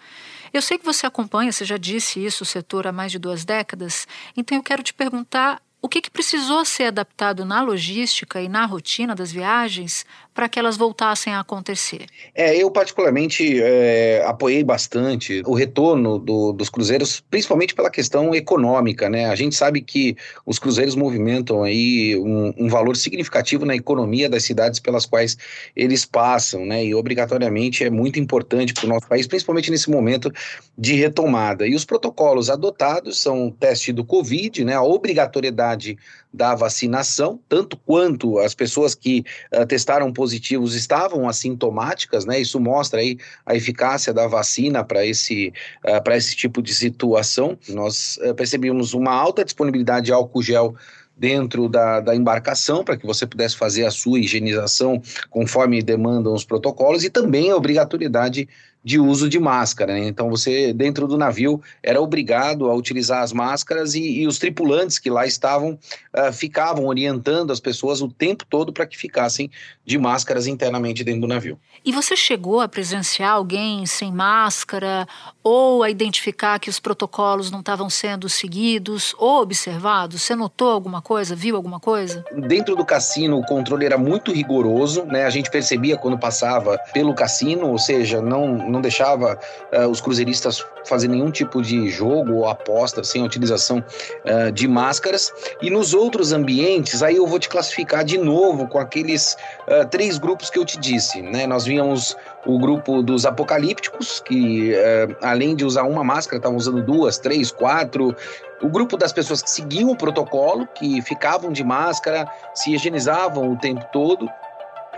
Eu 0.53 0.62
sei 0.62 0.77
que 0.77 0.86
você 0.86 1.05
acompanha, 1.05 1.51
você 1.51 1.65
já 1.65 1.77
disse 1.77 2.24
isso, 2.24 2.43
o 2.43 2.45
setor 2.45 2.88
há 2.88 2.91
mais 2.91 3.12
de 3.12 3.19
duas 3.19 3.43
décadas, 3.43 4.07
então 4.36 4.57
eu 4.57 4.63
quero 4.63 4.83
te 4.83 4.93
perguntar 4.93 5.62
o 5.81 5.88
que, 5.88 6.01
que 6.01 6.09
precisou 6.09 6.65
ser 6.65 6.86
adaptado 6.86 7.45
na 7.45 7.62
logística 7.62 8.41
e 8.41 8.50
na 8.50 8.65
rotina 8.65 9.15
das 9.15 9.31
viagens 9.31 10.05
para 10.38 10.48
que 10.48 10.60
elas 10.60 10.77
voltassem 10.77 11.34
a 11.34 11.39
acontecer? 11.39 12.06
É, 12.36 12.56
eu 12.56 12.70
particularmente 12.70 13.60
é, 13.60 14.24
apoiei 14.24 14.63
bastante 14.63 15.41
o 15.48 15.56
retorno 15.56 16.20
do, 16.20 16.53
dos 16.53 16.70
cruzeiros, 16.70 17.20
principalmente 17.27 17.74
pela 17.74 17.89
questão 17.89 18.36
econômica, 18.36 19.10
né? 19.10 19.25
A 19.25 19.36
gente 19.36 19.56
sabe 19.56 19.82
que 19.82 20.15
os 20.46 20.60
cruzeiros 20.60 20.96
movimentam 20.96 21.63
aí 21.63 22.15
um, 22.15 22.53
um 22.56 22.70
valor 22.70 22.96
significativo 22.96 23.65
na 23.65 23.75
economia 23.75 24.29
das 24.29 24.44
cidades 24.44 24.79
pelas 24.79 25.08
quais 25.08 25.36
eles 25.75 26.06
passam, 26.06 26.67
né? 26.67 26.86
E 26.86 26.94
obrigatoriamente 26.94 27.84
é 27.84 27.89
muito 27.89 28.20
importante 28.20 28.75
para 28.75 28.86
o 28.86 28.89
nosso 28.89 29.08
país, 29.08 29.25
principalmente 29.25 29.72
nesse 29.72 29.89
momento 29.89 30.32
de 30.77 30.94
retomada. 30.94 31.65
E 31.65 31.74
os 31.74 31.84
protocolos 31.84 32.51
adotados 32.51 33.20
são 33.20 33.48
o 33.48 33.51
teste 33.51 33.91
do 33.91 34.06
Covid, 34.06 34.63
né? 34.63 34.75
A 34.75 34.84
obrigatoriedade 34.84 35.98
da 36.34 36.53
vacinação, 36.53 37.39
tanto 37.48 37.77
quanto 37.77 38.38
as 38.39 38.53
pessoas 38.53 38.93
que 38.93 39.24
uh, 39.53 39.65
testaram 39.65 40.12
positivos 40.12 40.75
estavam 40.75 41.27
assintomáticas, 41.27 42.25
né? 42.25 42.39
Isso 42.39 42.60
mostra 42.60 43.00
aí 43.00 43.17
a 43.46 43.55
eficácia 43.55 44.13
da 44.13 44.27
vacina 44.27 44.84
para 44.84 45.05
esse, 45.05 45.53
uh, 45.86 46.03
para 46.03 46.17
esse 46.17 46.36
tipo 46.36 46.62
de 46.62 46.74
situação. 46.74 47.57
Nós 47.69 48.17
uh, 48.17 48.36
percebemos 48.36 48.93
uma 48.93 49.12
alta 49.12 49.43
disponibilidade 49.43 50.07
de 50.07 50.13
álcool 50.13 50.41
gel 50.41 50.75
dentro 51.17 51.67
da, 51.67 52.00
da 52.00 52.15
embarcação 52.15 52.84
para 52.84 52.96
que 52.96 53.05
você 53.05 53.25
pudesse 53.25 53.57
fazer 53.57 53.86
a 53.86 53.91
sua 53.91 54.19
higienização 54.19 55.01
conforme 55.29 55.81
demandam 55.81 56.34
os 56.34 56.46
protocolos 56.46 57.03
e 57.03 57.10
também 57.10 57.50
a 57.50 57.55
obrigatoriedade 57.55 58.48
de 58.88 58.98
uso 58.98 59.27
de 59.27 59.38
máscara. 59.38 59.91
Né? 59.91 60.08
Então, 60.08 60.29
você, 60.29 60.72
dentro 60.72 61.10
do 61.10 61.17
navio, 61.17 61.62
era 61.84 62.01
obrigado 62.01 62.72
a 62.72 62.74
utilizar 62.74 63.22
as 63.22 63.34
máscaras 63.34 63.96
e, 63.96 64.22
e 64.22 64.25
os 64.25 64.39
tripulantes 64.39 64.98
que 64.98 65.10
lá 65.10 65.27
estavam 65.27 65.77
uh, 66.15 66.32
ficavam 66.32 66.86
orientando 66.86 67.51
as 67.51 67.60
pessoas 67.60 68.01
o 68.01 68.08
tempo 68.08 68.46
todo 68.50 68.72
para 68.72 68.86
que 68.86 68.98
ficassem 68.98 69.51
de 69.86 69.98
máscaras 69.98 70.48
internamente 70.48 71.03
dentro 71.03 71.20
do 71.20 71.27
navio. 71.27 71.60
E 71.84 71.91
você 71.91 72.15
chegou 72.15 72.62
a 72.62 72.67
presenciar 72.67 73.32
alguém 73.32 73.86
sem 73.86 74.10
máscara 74.10 75.06
ou 75.44 75.84
a 75.84 75.89
identificar 75.89 76.58
que 76.58 76.70
os 76.70 76.79
protocolos 76.79 77.51
não 77.51 77.60
estavam 77.60 77.89
sendo 77.89 78.29
seguidos 78.29 79.13
ou 79.17 79.41
observados? 79.41 80.22
Você 80.22 80.34
notou 80.34 80.72
alguma 80.72 81.01
coisa? 81.01 81.36
Viu 81.36 81.58
alguma 81.58 81.79
coisa? 81.79 82.24
Dentro 82.48 82.74
do 82.74 82.86
cassino, 82.86 83.38
o 83.38 83.46
controle 83.46 83.86
era 83.86 83.98
muito 83.98 84.32
rigoroso, 84.32 85.03
né? 85.03 85.25
A 85.25 85.29
gente 85.29 85.51
percebia 85.51 85.98
quando 85.98 86.17
passava 86.17 86.77
pelo 86.94 87.13
cassino, 87.13 87.67
ou 87.70 87.77
seja, 87.77 88.22
não 88.22 88.76
não 88.77 88.81
deixava 88.81 89.39
uh, 89.74 89.88
os 89.88 90.00
cruzeiristas 90.00 90.63
fazer 90.86 91.07
nenhum 91.07 91.31
tipo 91.31 91.62
de 91.62 91.89
jogo 91.89 92.34
ou 92.36 92.48
aposta 92.48 93.03
sem 93.03 93.22
a 93.22 93.25
utilização 93.25 93.79
uh, 93.79 94.51
de 94.51 94.67
máscaras. 94.67 95.34
E 95.62 95.69
nos 95.69 95.93
outros 95.93 96.31
ambientes, 96.31 97.03
aí 97.03 97.17
eu 97.17 97.27
vou 97.27 97.39
te 97.39 97.50
classificar 97.50 98.03
de 98.05 98.17
novo 98.17 98.67
com 98.67 98.79
aqueles 98.79 99.36
uh, 99.67 99.86
três 99.89 100.17
grupos 100.17 100.50
que 100.50 100.60
eu 100.60 100.65
te 100.65 100.79
disse. 100.79 101.22
Né? 101.22 101.48
Nós 101.48 101.65
víamos 101.65 102.15
o 102.46 102.57
grupo 102.57 103.01
dos 103.01 103.25
apocalípticos, 103.25 104.22
que 104.22 104.74
além 105.22 105.53
de 105.53 105.65
usar 105.65 105.84
uma 105.84 106.01
máscara, 106.01 106.38
estavam 106.38 106.55
usando 106.55 106.81
duas, 106.81 107.17
três, 107.17 107.51
quatro. 107.51 108.15
O 108.62 108.69
grupo 108.69 108.96
das 108.96 109.12
pessoas 109.12 109.41
que 109.41 109.50
seguiam 109.50 109.89
o 109.89 109.98
protocolo, 109.98 110.65
que 110.67 111.01
ficavam 111.01 111.51
de 111.51 111.62
máscara, 111.62 112.25
se 112.53 112.74
higienizavam 112.74 113.51
o 113.51 113.57
tempo 113.57 113.86
todo, 113.91 114.29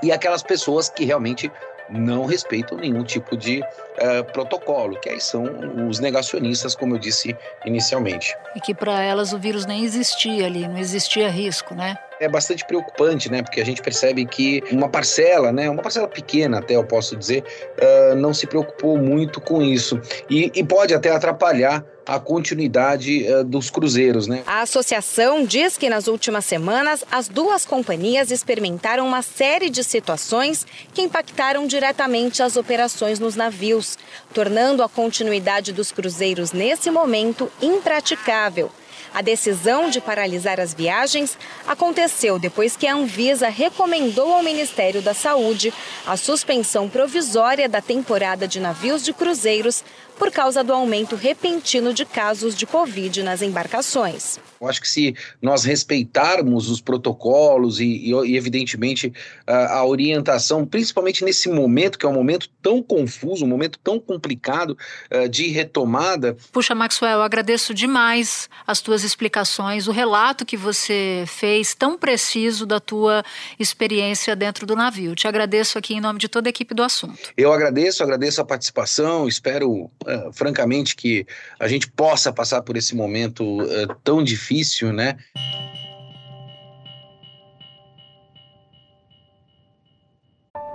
e 0.04 0.12
aquelas 0.12 0.44
pessoas 0.44 0.90
que 0.90 1.06
realmente 1.06 1.52
não 1.92 2.26
respeitam 2.26 2.78
nenhum 2.78 3.04
tipo 3.04 3.36
de 3.36 3.62
uh, 3.62 4.24
protocolo, 4.32 5.00
que 5.00 5.10
aí 5.10 5.20
são 5.20 5.46
os 5.88 6.00
negacionistas, 6.00 6.76
como 6.76 6.96
eu 6.96 7.00
disse 7.00 7.36
inicialmente. 7.66 8.36
E 8.56 8.62
que 8.62 8.74
para 8.74 9.02
elas 9.02 9.34
o 9.34 9.40
vírus 9.40 9.66
nem 9.66 9.84
existia 9.84 10.46
ali, 10.46 10.68
não 10.68 10.78
existia 10.78 11.30
risco, 11.30 11.74
né? 11.74 11.98
É 12.20 12.28
bastante 12.28 12.66
preocupante, 12.66 13.32
né? 13.32 13.42
Porque 13.42 13.62
a 13.62 13.66
gente 13.66 13.82
percebe 13.82 14.26
que 14.26 14.62
uma 14.72 14.90
parcela, 14.90 15.52
né? 15.52 15.70
Uma 15.70 15.82
parcela 15.82 16.08
pequena, 16.08 16.60
até 16.60 16.76
eu 16.76 16.84
posso 16.84 17.16
dizer, 17.16 17.44
uh, 17.82 18.16
não 18.16 18.34
se 18.34 18.46
preocupou 18.46 18.98
muito 18.98 19.40
com 19.40 19.62
isso. 19.62 20.00
E, 20.30 20.52
e 20.54 20.64
pode 20.64 20.94
até 20.94 21.10
atrapalhar 21.10 21.86
a 22.06 22.20
continuidade 22.20 23.26
uh, 23.32 23.44
dos 23.44 23.70
cruzeiros, 23.70 24.28
né? 24.28 24.44
A 24.48 24.62
associação 24.62 25.46
diz 25.46 25.78
que 25.78 25.90
nas 25.90 26.08
últimas 26.08 26.44
semanas 26.44 27.06
as 27.12 27.30
duas 27.30 27.64
companhias 27.66 28.32
experimentaram 28.32 29.08
uma 29.08 29.22
série 29.22 29.70
de 29.70 29.84
situações 29.84 30.66
que 30.94 31.04
impactaram 31.04 31.68
diretamente 31.68 32.42
as 32.42 32.58
operações 32.58 33.20
nos 33.20 33.36
navios, 33.36 33.98
tornando 34.34 34.84
a 34.84 34.90
continuidade 34.90 35.72
dos 35.72 35.92
cruzeiros 35.92 36.52
nesse 36.52 36.90
momento 36.92 37.50
impraticável. 37.62 38.72
A 39.14 39.22
decisão 39.22 39.90
de 39.90 40.00
paralisar 40.00 40.60
as 40.60 40.74
viagens 40.74 41.38
aconteceu 41.68 42.38
depois 42.38 42.78
que 42.78 42.88
a 42.88 42.94
Anvisa 42.94 43.50
recomendou 43.50 44.34
ao 44.34 44.44
Ministério 44.44 45.02
da 45.02 45.14
Saúde 45.14 45.74
a 46.06 46.16
suspensão 46.16 46.88
provisória 46.88 47.68
da 47.68 47.82
temporada 47.82 48.48
de 48.48 48.60
navios 48.60 49.04
de 49.04 49.12
cruzeiros 49.12 49.84
por 50.20 50.30
causa 50.30 50.62
do 50.62 50.74
aumento 50.74 51.16
repentino 51.16 51.94
de 51.94 52.04
casos 52.04 52.54
de 52.54 52.68
Covid 52.68 53.24
nas 53.24 53.42
embarcações. 53.42 54.38
Eu 54.60 54.68
acho 54.68 54.82
que 54.82 54.90
se 54.90 55.16
nós 55.42 55.64
respeitarmos 55.64 56.70
os 56.70 56.82
protocolos 56.82 57.80
e, 57.80 57.86
e, 57.86 58.12
e 58.12 58.36
evidentemente, 58.36 59.14
a, 59.48 59.78
a, 59.78 59.86
orientação, 59.86 60.66
principalmente 60.66 61.24
nesse 61.24 61.48
momento, 61.48 61.98
que 61.98 62.06
é 62.06 62.10
um 62.10 62.14
momento 62.14 62.50
tão 62.62 62.84
confuso, 62.84 63.46
um 63.46 63.48
momento 63.48 63.80
tão 63.80 63.98
complicado 64.00 64.78
uh, 65.12 65.30
de 65.30 65.48
retomada. 65.48 66.36
Puxa, 66.52 66.76
Maxwell, 66.76 67.14
eu 67.14 67.22
agradeço 67.22 67.74
demais 67.74 68.50
as 68.68 68.82
tuas 68.82 69.04
explicações, 69.06 69.88
o 69.88 69.92
relato 69.92 70.46
que 70.46 70.58
você 70.58 71.24
fez 71.26 71.74
tão 71.74 71.98
preciso 71.98 72.66
da 72.66 72.82
tua 72.82 73.24
experiência 73.58 74.36
dentro 74.36 74.66
do 74.66 74.76
navio. 74.76 75.16
Te 75.16 75.28
agradeço 75.28 75.78
aqui 75.78 75.94
em 75.94 76.02
nome 76.02 76.20
de 76.20 76.28
toda 76.28 76.50
a 76.50 76.52
equipe 76.52 76.74
do 76.74 76.84
assunto. 76.84 77.18
Eu 77.38 77.54
agradeço, 77.54 78.04
agradeço 78.04 78.42
a 78.42 78.46
participação, 78.46 79.28
espero 79.28 79.90
uh, 80.10 80.34
francamente, 80.34 80.96
que 80.96 81.26
a 81.60 81.68
gente 81.68 81.90
possa 81.90 82.32
passar 82.34 82.62
por 82.62 82.76
esse 82.76 82.96
momento 82.96 83.62
uh, 83.62 83.96
tão 84.04 84.24
difícil, 84.24 84.92
né? 84.92 85.18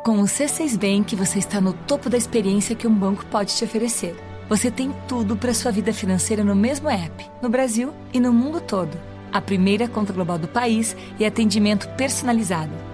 Com 0.05 0.21
o 0.21 0.25
C6 0.25 0.77
Bank, 0.77 1.17
você 1.17 1.39
está 1.39 1.61
no 1.61 1.73
topo 1.73 2.11
da 2.11 2.19
experiência 2.19 2.77
que 2.77 2.87
um 2.87 2.95
banco 2.95 3.25
pode 3.27 3.57
te 3.57 3.65
oferecer. 3.65 4.15
Você 4.49 4.71
tem 4.71 4.95
tudo 5.09 5.35
para 5.37 5.55
sua 5.55 5.73
vida 5.73 5.93
financeira 5.93 6.45
no 6.45 6.55
mesmo 6.55 6.91
app, 6.91 7.27
no 7.41 7.49
Brasil 7.49 7.95
e 8.13 8.21
no 8.21 8.31
mundo 8.31 8.61
todo. 8.61 8.97
A 9.33 9.41
primeira 9.41 9.89
conta 9.89 10.13
global 10.13 10.39
do 10.39 10.47
país 10.47 10.95
e 11.19 11.25
atendimento 11.25 11.89
personalizado 11.97 12.94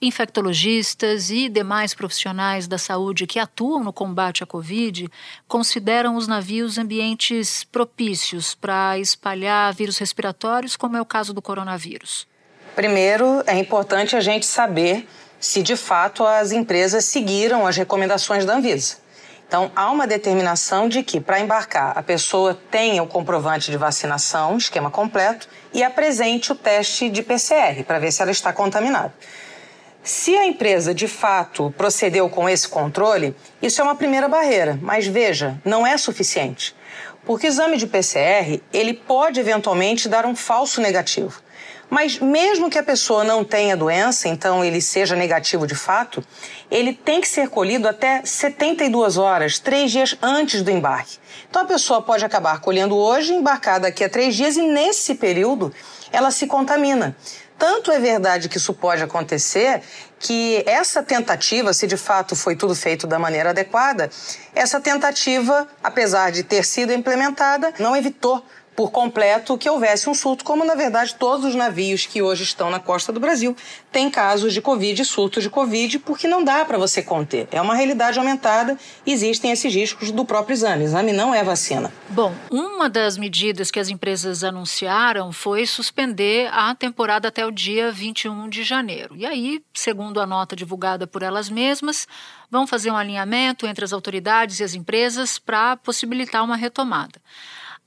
Infectologistas 0.00 1.30
e 1.30 1.48
demais 1.48 1.94
profissionais 1.94 2.68
da 2.68 2.76
saúde 2.76 3.26
que 3.26 3.38
atuam 3.38 3.82
no 3.82 3.94
combate 3.94 4.44
à 4.44 4.46
Covid 4.46 5.08
consideram 5.48 6.16
os 6.16 6.28
navios 6.28 6.76
ambientes 6.76 7.64
propícios 7.64 8.54
para 8.54 8.98
espalhar 8.98 9.72
vírus 9.72 9.96
respiratórios, 9.96 10.76
como 10.76 10.98
é 10.98 11.00
o 11.00 11.06
caso 11.06 11.32
do 11.32 11.40
coronavírus. 11.40 12.26
Primeiro, 12.74 13.42
é 13.46 13.58
importante 13.58 14.14
a 14.14 14.20
gente 14.20 14.44
saber 14.44 15.08
se 15.40 15.62
de 15.62 15.76
fato 15.76 16.26
as 16.26 16.52
empresas 16.52 17.06
seguiram 17.06 17.66
as 17.66 17.74
recomendações 17.76 18.44
da 18.44 18.54
Anvisa. 18.54 18.98
Então, 19.48 19.70
há 19.76 19.90
uma 19.90 20.06
determinação 20.06 20.88
de 20.88 21.02
que, 21.02 21.20
para 21.20 21.40
embarcar, 21.40 21.96
a 21.96 22.02
pessoa 22.02 22.58
tenha 22.70 23.02
o 23.02 23.06
comprovante 23.06 23.70
de 23.70 23.76
vacinação, 23.76 24.58
esquema 24.58 24.90
completo, 24.90 25.48
e 25.72 25.84
apresente 25.84 26.50
o 26.50 26.54
teste 26.54 27.08
de 27.08 27.22
PCR 27.22 27.84
para 27.84 28.00
ver 28.00 28.10
se 28.10 28.20
ela 28.20 28.32
está 28.32 28.52
contaminada. 28.52 29.14
Se 30.06 30.38
a 30.38 30.46
empresa 30.46 30.94
de 30.94 31.08
fato 31.08 31.74
procedeu 31.76 32.28
com 32.28 32.48
esse 32.48 32.68
controle, 32.68 33.34
isso 33.60 33.80
é 33.80 33.84
uma 33.84 33.96
primeira 33.96 34.28
barreira, 34.28 34.78
mas 34.80 35.04
veja, 35.04 35.60
não 35.64 35.84
é 35.84 35.98
suficiente. 35.98 36.76
Porque 37.24 37.48
o 37.48 37.50
exame 37.50 37.76
de 37.76 37.88
PCR, 37.88 38.62
ele 38.72 38.94
pode 38.94 39.40
eventualmente 39.40 40.08
dar 40.08 40.24
um 40.24 40.36
falso 40.36 40.80
negativo. 40.80 41.42
Mas 41.90 42.20
mesmo 42.20 42.70
que 42.70 42.78
a 42.78 42.84
pessoa 42.84 43.24
não 43.24 43.42
tenha 43.42 43.76
doença, 43.76 44.28
então 44.28 44.64
ele 44.64 44.80
seja 44.80 45.16
negativo 45.16 45.66
de 45.66 45.74
fato, 45.74 46.22
ele 46.70 46.92
tem 46.92 47.20
que 47.20 47.26
ser 47.26 47.48
colhido 47.48 47.88
até 47.88 48.24
72 48.24 49.16
horas, 49.16 49.58
três 49.58 49.90
dias 49.90 50.16
antes 50.22 50.62
do 50.62 50.70
embarque. 50.70 51.18
Então 51.50 51.62
a 51.62 51.66
pessoa 51.66 52.00
pode 52.00 52.24
acabar 52.24 52.60
colhendo 52.60 52.96
hoje, 52.96 53.34
embarcar 53.34 53.80
daqui 53.80 54.04
a 54.04 54.08
três 54.08 54.36
dias 54.36 54.56
e 54.56 54.62
nesse 54.62 55.16
período 55.16 55.74
ela 56.12 56.30
se 56.30 56.46
contamina. 56.46 57.16
Tanto 57.58 57.90
é 57.90 57.98
verdade 57.98 58.48
que 58.48 58.58
isso 58.58 58.74
pode 58.74 59.02
acontecer 59.02 59.82
que 60.18 60.62
essa 60.66 61.02
tentativa, 61.02 61.72
se 61.72 61.86
de 61.86 61.96
fato 61.96 62.36
foi 62.36 62.54
tudo 62.54 62.74
feito 62.74 63.06
da 63.06 63.18
maneira 63.18 63.50
adequada, 63.50 64.10
essa 64.54 64.80
tentativa, 64.80 65.66
apesar 65.82 66.30
de 66.32 66.42
ter 66.42 66.64
sido 66.64 66.92
implementada, 66.92 67.72
não 67.78 67.96
evitou 67.96 68.44
por 68.76 68.90
completo 68.90 69.56
que 69.56 69.68
houvesse 69.68 70.08
um 70.08 70.14
surto, 70.14 70.44
como 70.44 70.64
na 70.64 70.74
verdade 70.74 71.14
todos 71.14 71.46
os 71.46 71.54
navios 71.54 72.04
que 72.04 72.20
hoje 72.20 72.44
estão 72.44 72.70
na 72.70 72.78
costa 72.78 73.10
do 73.10 73.18
Brasil 73.18 73.56
têm 73.90 74.10
casos 74.10 74.52
de 74.52 74.60
Covid, 74.60 75.02
surtos 75.04 75.42
de 75.42 75.48
Covid, 75.48 75.98
porque 76.00 76.28
não 76.28 76.44
dá 76.44 76.64
para 76.64 76.76
você 76.76 77.02
conter. 77.02 77.48
É 77.50 77.60
uma 77.60 77.74
realidade 77.74 78.18
aumentada, 78.18 78.78
existem 79.06 79.50
esses 79.50 79.74
riscos 79.74 80.10
do 80.10 80.24
próprio 80.24 80.52
exame. 80.52 80.84
Exame 80.84 81.12
não 81.12 81.34
é 81.34 81.42
vacina. 81.42 81.90
Bom, 82.10 82.34
uma 82.50 82.90
das 82.90 83.16
medidas 83.16 83.70
que 83.70 83.80
as 83.80 83.88
empresas 83.88 84.44
anunciaram 84.44 85.32
foi 85.32 85.66
suspender 85.66 86.48
a 86.52 86.74
temporada 86.74 87.28
até 87.28 87.46
o 87.46 87.50
dia 87.50 87.90
21 87.90 88.48
de 88.50 88.62
janeiro. 88.62 89.16
E 89.16 89.24
aí, 89.24 89.62
segundo 89.72 90.20
a 90.20 90.26
nota 90.26 90.54
divulgada 90.54 91.06
por 91.06 91.22
elas 91.22 91.48
mesmas, 91.48 92.06
vão 92.50 92.66
fazer 92.66 92.90
um 92.90 92.96
alinhamento 92.96 93.66
entre 93.66 93.84
as 93.84 93.92
autoridades 93.92 94.60
e 94.60 94.64
as 94.64 94.74
empresas 94.74 95.38
para 95.38 95.76
possibilitar 95.76 96.44
uma 96.44 96.56
retomada. 96.56 97.20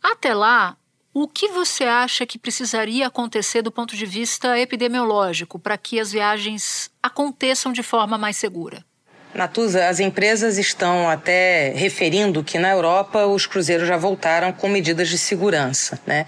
Até 0.02 0.34
lá, 0.34 0.78
o 1.14 1.28
que 1.28 1.48
você 1.50 1.84
acha 1.84 2.26
que 2.26 2.38
precisaria 2.38 3.08
acontecer 3.08 3.62
do 3.62 3.72
ponto 3.72 3.96
de 3.96 4.06
vista 4.06 4.58
epidemiológico 4.60 5.58
para 5.60 5.78
que 5.78 6.00
as 6.00 6.12
viagens 6.12 6.92
aconteçam 7.02 7.74
de 7.74 7.84
forma 7.84 8.18
mais 8.18 8.38
segura? 8.38 8.86
Natuza, 9.34 9.88
as 9.88 10.00
empresas 10.00 10.58
estão 10.58 11.08
até 11.08 11.72
referindo 11.76 12.44
que 12.44 12.58
na 12.58 12.70
Europa 12.70 13.26
os 13.28 13.46
cruzeiros 13.46 13.88
já 13.88 13.96
voltaram 13.96 14.52
com 14.52 14.68
medidas 14.68 15.08
de 15.08 15.18
segurança, 15.18 16.00
né? 16.06 16.26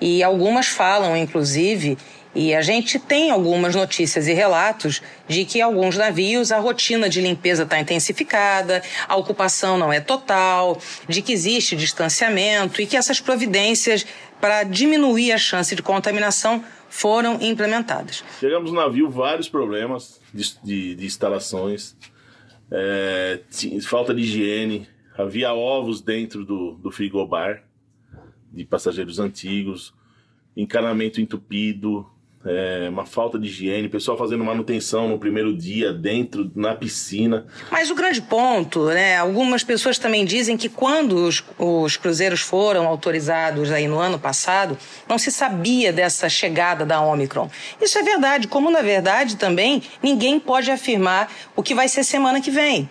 E 0.00 0.22
algumas 0.22 0.66
falam, 0.66 1.16
inclusive, 1.16 1.96
e 2.34 2.54
a 2.54 2.62
gente 2.62 2.98
tem 2.98 3.30
algumas 3.30 3.74
notícias 3.74 4.26
e 4.26 4.32
relatos 4.32 5.02
de 5.28 5.44
que 5.44 5.60
alguns 5.60 5.96
navios 5.96 6.50
a 6.50 6.58
rotina 6.58 7.08
de 7.08 7.20
limpeza 7.20 7.64
está 7.64 7.78
intensificada, 7.78 8.82
a 9.06 9.16
ocupação 9.16 9.76
não 9.76 9.92
é 9.92 10.00
total, 10.00 10.80
de 11.08 11.20
que 11.20 11.32
existe 11.32 11.76
distanciamento 11.76 12.80
e 12.80 12.86
que 12.86 12.96
essas 12.96 13.20
providências 13.20 14.06
para 14.40 14.64
diminuir 14.64 15.32
a 15.32 15.38
chance 15.38 15.74
de 15.74 15.82
contaminação 15.82 16.64
foram 16.88 17.38
implementadas. 17.40 18.24
Chegamos 18.40 18.70
no 18.70 18.80
navio, 18.80 19.08
vários 19.08 19.48
problemas 19.48 20.20
de, 20.32 20.54
de, 20.62 20.94
de 20.94 21.06
instalações, 21.06 21.96
é, 22.70 23.40
falta 23.82 24.14
de 24.14 24.22
higiene, 24.22 24.88
havia 25.16 25.52
ovos 25.52 26.00
dentro 26.00 26.44
do, 26.44 26.72
do 26.72 26.90
frigobar 26.90 27.62
de 28.52 28.64
passageiros 28.64 29.18
antigos, 29.18 29.94
encanamento 30.56 31.20
entupido, 31.20 32.11
é, 32.44 32.88
uma 32.88 33.06
falta 33.06 33.38
de 33.38 33.48
higiene, 33.48 33.88
pessoal 33.88 34.16
fazendo 34.16 34.44
manutenção 34.44 35.08
no 35.08 35.18
primeiro 35.18 35.54
dia 35.56 35.92
dentro 35.92 36.50
na 36.54 36.74
piscina. 36.74 37.46
Mas 37.70 37.90
o 37.90 37.94
grande 37.94 38.20
ponto, 38.20 38.86
né? 38.86 39.16
Algumas 39.16 39.62
pessoas 39.62 39.98
também 39.98 40.24
dizem 40.24 40.56
que 40.56 40.68
quando 40.68 41.14
os, 41.16 41.42
os 41.58 41.96
cruzeiros 41.96 42.40
foram 42.40 42.86
autorizados 42.86 43.70
aí 43.70 43.86
no 43.86 43.98
ano 43.98 44.18
passado, 44.18 44.76
não 45.08 45.18
se 45.18 45.30
sabia 45.30 45.92
dessa 45.92 46.28
chegada 46.28 46.84
da 46.84 47.00
Omicron. 47.00 47.48
Isso 47.80 47.98
é 47.98 48.02
verdade, 48.02 48.48
como 48.48 48.70
na 48.70 48.82
verdade 48.82 49.36
também 49.36 49.82
ninguém 50.02 50.40
pode 50.40 50.70
afirmar 50.70 51.30
o 51.54 51.62
que 51.62 51.74
vai 51.74 51.88
ser 51.88 52.04
semana 52.04 52.40
que 52.40 52.50
vem 52.50 52.88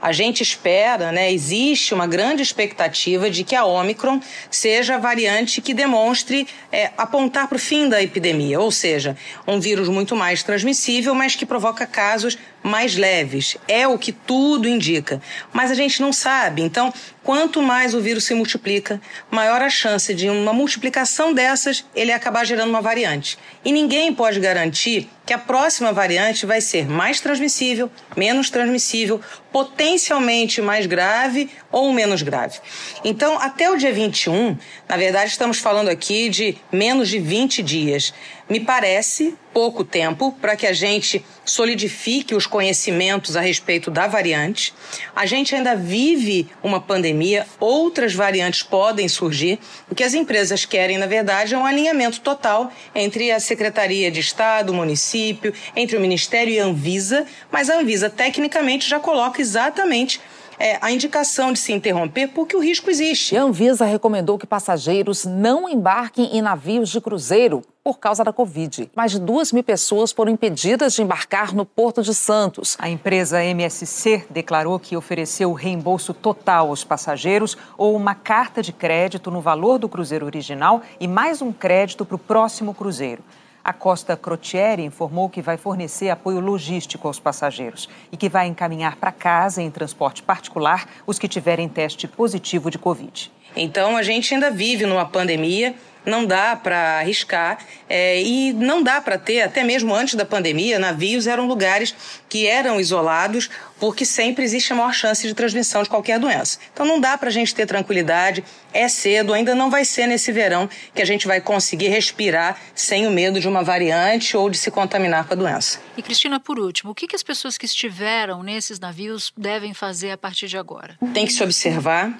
a 0.00 0.12
gente 0.12 0.42
espera, 0.42 1.12
né, 1.12 1.32
existe 1.32 1.94
uma 1.94 2.06
grande 2.06 2.42
expectativa 2.42 3.30
de 3.30 3.44
que 3.44 3.54
a 3.54 3.64
Omicron 3.64 4.20
seja 4.50 4.96
a 4.96 4.98
variante 4.98 5.60
que 5.60 5.74
demonstre 5.74 6.46
é, 6.70 6.90
apontar 6.96 7.48
para 7.48 7.56
o 7.56 7.58
fim 7.58 7.88
da 7.88 8.02
epidemia, 8.02 8.60
ou 8.60 8.70
seja, 8.70 9.16
um 9.46 9.60
vírus 9.60 9.88
muito 9.88 10.14
mais 10.14 10.42
transmissível, 10.42 11.14
mas 11.14 11.34
que 11.34 11.46
provoca 11.46 11.86
casos 11.86 12.38
mais 12.64 12.96
leves. 12.96 13.58
É 13.68 13.86
o 13.86 13.98
que 13.98 14.10
tudo 14.10 14.66
indica. 14.66 15.20
Mas 15.52 15.70
a 15.70 15.74
gente 15.74 16.00
não 16.00 16.14
sabe. 16.14 16.62
Então, 16.62 16.92
quanto 17.22 17.62
mais 17.62 17.94
o 17.94 18.00
vírus 18.00 18.24
se 18.24 18.34
multiplica, 18.34 19.00
maior 19.30 19.60
a 19.60 19.68
chance 19.68 20.14
de 20.14 20.30
uma 20.30 20.52
multiplicação 20.52 21.34
dessas 21.34 21.84
ele 21.94 22.10
acabar 22.10 22.44
gerando 22.44 22.70
uma 22.70 22.80
variante. 22.80 23.38
E 23.62 23.70
ninguém 23.70 24.14
pode 24.14 24.40
garantir 24.40 25.10
que 25.26 25.32
a 25.32 25.38
próxima 25.38 25.92
variante 25.92 26.46
vai 26.46 26.60
ser 26.60 26.86
mais 26.86 27.20
transmissível, 27.20 27.90
menos 28.16 28.50
transmissível, 28.50 29.20
potencialmente 29.52 30.60
mais 30.60 30.86
grave 30.86 31.50
ou 31.70 31.92
menos 31.92 32.22
grave. 32.22 32.58
Então, 33.04 33.38
até 33.40 33.70
o 33.70 33.76
dia 33.76 33.92
21, 33.92 34.56
na 34.88 34.96
verdade, 34.96 35.30
estamos 35.30 35.58
falando 35.58 35.88
aqui 35.88 36.28
de 36.28 36.56
menos 36.70 37.08
de 37.08 37.18
20 37.18 37.62
dias. 37.62 38.12
Me 38.48 38.60
parece 38.60 39.34
pouco 39.54 39.82
tempo 39.82 40.32
para 40.38 40.54
que 40.54 40.66
a 40.66 40.72
gente 40.72 41.24
solidifique 41.46 42.34
os 42.34 42.46
conhecimentos 42.46 43.36
a 43.36 43.40
respeito 43.40 43.90
da 43.90 44.06
variante. 44.06 44.74
A 45.16 45.24
gente 45.24 45.54
ainda 45.54 45.74
vive 45.74 46.48
uma 46.62 46.78
pandemia, 46.78 47.46
outras 47.58 48.12
variantes 48.12 48.62
podem 48.62 49.08
surgir. 49.08 49.58
O 49.90 49.94
que 49.94 50.04
as 50.04 50.12
empresas 50.12 50.66
querem, 50.66 50.98
na 50.98 51.06
verdade, 51.06 51.54
é 51.54 51.58
um 51.58 51.64
alinhamento 51.64 52.20
total 52.20 52.70
entre 52.94 53.30
a 53.30 53.40
Secretaria 53.40 54.10
de 54.10 54.20
Estado, 54.20 54.70
o 54.70 54.74
município, 54.74 55.54
entre 55.74 55.96
o 55.96 56.00
Ministério 56.00 56.52
e 56.52 56.60
a 56.60 56.64
Anvisa, 56.64 57.24
mas 57.50 57.70
a 57.70 57.78
Anvisa 57.78 58.10
tecnicamente 58.10 58.86
já 58.86 59.00
coloca 59.00 59.40
exatamente 59.40 60.20
é, 60.58 60.78
a 60.80 60.90
indicação 60.90 61.52
de 61.52 61.58
se 61.58 61.72
interromper 61.72 62.28
porque 62.28 62.56
o 62.56 62.60
risco 62.60 62.90
existe. 62.90 63.36
A 63.36 63.42
Anvisa 63.42 63.84
recomendou 63.84 64.38
que 64.38 64.46
passageiros 64.46 65.24
não 65.24 65.68
embarquem 65.68 66.36
em 66.36 66.42
navios 66.42 66.88
de 66.88 67.00
cruzeiro 67.00 67.62
por 67.82 67.98
causa 67.98 68.24
da 68.24 68.32
Covid. 68.32 68.90
Mais 68.96 69.12
de 69.12 69.18
duas 69.18 69.52
mil 69.52 69.62
pessoas 69.62 70.10
foram 70.10 70.32
impedidas 70.32 70.94
de 70.94 71.02
embarcar 71.02 71.54
no 71.54 71.66
Porto 71.66 72.02
de 72.02 72.14
Santos. 72.14 72.76
A 72.80 72.88
empresa 72.88 73.44
MSC 73.44 74.24
declarou 74.30 74.78
que 74.78 74.96
ofereceu 74.96 75.52
reembolso 75.52 76.14
total 76.14 76.68
aos 76.68 76.82
passageiros 76.82 77.58
ou 77.76 77.94
uma 77.94 78.14
carta 78.14 78.62
de 78.62 78.72
crédito 78.72 79.30
no 79.30 79.42
valor 79.42 79.78
do 79.78 79.88
cruzeiro 79.88 80.24
original 80.24 80.80
e 80.98 81.06
mais 81.06 81.42
um 81.42 81.52
crédito 81.52 82.06
para 82.06 82.16
o 82.16 82.18
próximo 82.18 82.72
cruzeiro. 82.72 83.22
A 83.64 83.72
Costa 83.72 84.14
Crotieri 84.14 84.84
informou 84.84 85.30
que 85.30 85.40
vai 85.40 85.56
fornecer 85.56 86.10
apoio 86.10 86.38
logístico 86.38 87.08
aos 87.08 87.18
passageiros 87.18 87.88
e 88.12 88.16
que 88.16 88.28
vai 88.28 88.46
encaminhar 88.46 88.96
para 88.96 89.10
casa 89.10 89.62
em 89.62 89.70
transporte 89.70 90.22
particular 90.22 90.86
os 91.06 91.18
que 91.18 91.26
tiverem 91.26 91.66
teste 91.66 92.06
positivo 92.06 92.70
de 92.70 92.78
Covid. 92.78 93.32
Então 93.56 93.96
a 93.96 94.02
gente 94.02 94.34
ainda 94.34 94.50
vive 94.50 94.84
numa 94.84 95.06
pandemia 95.06 95.74
não 96.04 96.26
dá 96.26 96.56
para 96.56 96.98
arriscar 96.98 97.58
é, 97.88 98.20
e 98.22 98.52
não 98.52 98.82
dá 98.82 99.00
para 99.00 99.18
ter, 99.18 99.42
até 99.42 99.62
mesmo 99.62 99.94
antes 99.94 100.14
da 100.14 100.24
pandemia, 100.24 100.78
navios 100.78 101.26
eram 101.26 101.46
lugares 101.46 101.94
que 102.28 102.46
eram 102.46 102.80
isolados 102.80 103.50
porque 103.78 104.04
sempre 104.04 104.44
existe 104.44 104.72
a 104.72 104.76
maior 104.76 104.92
chance 104.92 105.26
de 105.26 105.34
transmissão 105.34 105.82
de 105.82 105.88
qualquer 105.88 106.18
doença. 106.18 106.58
Então 106.72 106.86
não 106.86 107.00
dá 107.00 107.18
para 107.18 107.28
a 107.28 107.32
gente 107.32 107.54
ter 107.54 107.66
tranquilidade, 107.66 108.44
é 108.72 108.88
cedo, 108.88 109.32
ainda 109.32 109.54
não 109.54 109.70
vai 109.70 109.84
ser 109.84 110.06
nesse 110.06 110.32
verão 110.32 110.68
que 110.94 111.02
a 111.02 111.04
gente 111.04 111.26
vai 111.26 111.40
conseguir 111.40 111.88
respirar 111.88 112.58
sem 112.74 113.06
o 113.06 113.10
medo 113.10 113.40
de 113.40 113.48
uma 113.48 113.62
variante 113.62 114.36
ou 114.36 114.48
de 114.48 114.56
se 114.56 114.70
contaminar 114.70 115.26
com 115.26 115.34
a 115.34 115.36
doença. 115.36 115.80
E 115.96 116.02
Cristina, 116.02 116.40
por 116.40 116.58
último, 116.58 116.92
o 116.92 116.94
que, 116.94 117.06
que 117.06 117.16
as 117.16 117.22
pessoas 117.22 117.58
que 117.58 117.66
estiveram 117.66 118.42
nesses 118.42 118.80
navios 118.80 119.32
devem 119.36 119.74
fazer 119.74 120.10
a 120.10 120.18
partir 120.18 120.46
de 120.48 120.56
agora? 120.56 120.96
Tem 121.12 121.26
que 121.26 121.32
se 121.32 121.42
observar, 121.42 122.18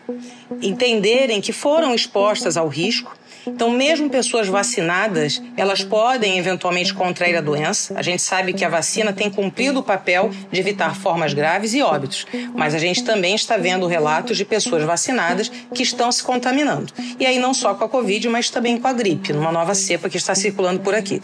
entenderem 0.60 1.40
que 1.40 1.52
foram 1.52 1.94
expostas 1.94 2.56
ao 2.56 2.68
risco, 2.68 3.16
então, 3.46 3.70
mesmo 3.70 4.08
pessoas 4.08 4.48
vacinadas, 4.48 5.42
elas 5.56 5.84
podem 5.84 6.38
eventualmente 6.38 6.94
contrair 6.94 7.36
a 7.36 7.40
doença. 7.40 7.94
A 7.96 8.02
gente 8.02 8.22
sabe 8.22 8.52
que 8.52 8.64
a 8.64 8.68
vacina 8.68 9.12
tem 9.12 9.30
cumprido 9.30 9.80
o 9.80 9.82
papel 9.82 10.30
de 10.50 10.60
evitar 10.60 10.94
formas 10.96 11.34
graves 11.34 11.74
e 11.74 11.82
óbitos. 11.82 12.26
Mas 12.54 12.74
a 12.74 12.78
gente 12.78 13.04
também 13.04 13.34
está 13.34 13.56
vendo 13.56 13.86
relatos 13.86 14.36
de 14.36 14.44
pessoas 14.44 14.82
vacinadas 14.82 15.50
que 15.74 15.82
estão 15.82 16.10
se 16.10 16.22
contaminando. 16.22 16.92
E 17.18 17.26
aí 17.26 17.38
não 17.38 17.52
só 17.52 17.74
com 17.74 17.84
a 17.84 17.88
Covid, 17.88 18.28
mas 18.28 18.50
também 18.50 18.78
com 18.78 18.88
a 18.88 18.92
gripe, 18.92 19.32
numa 19.32 19.52
nova 19.52 19.74
cepa 19.74 20.08
que 20.08 20.16
está 20.16 20.34
circulando 20.34 20.80
por 20.80 20.94
aqui. 20.94 21.20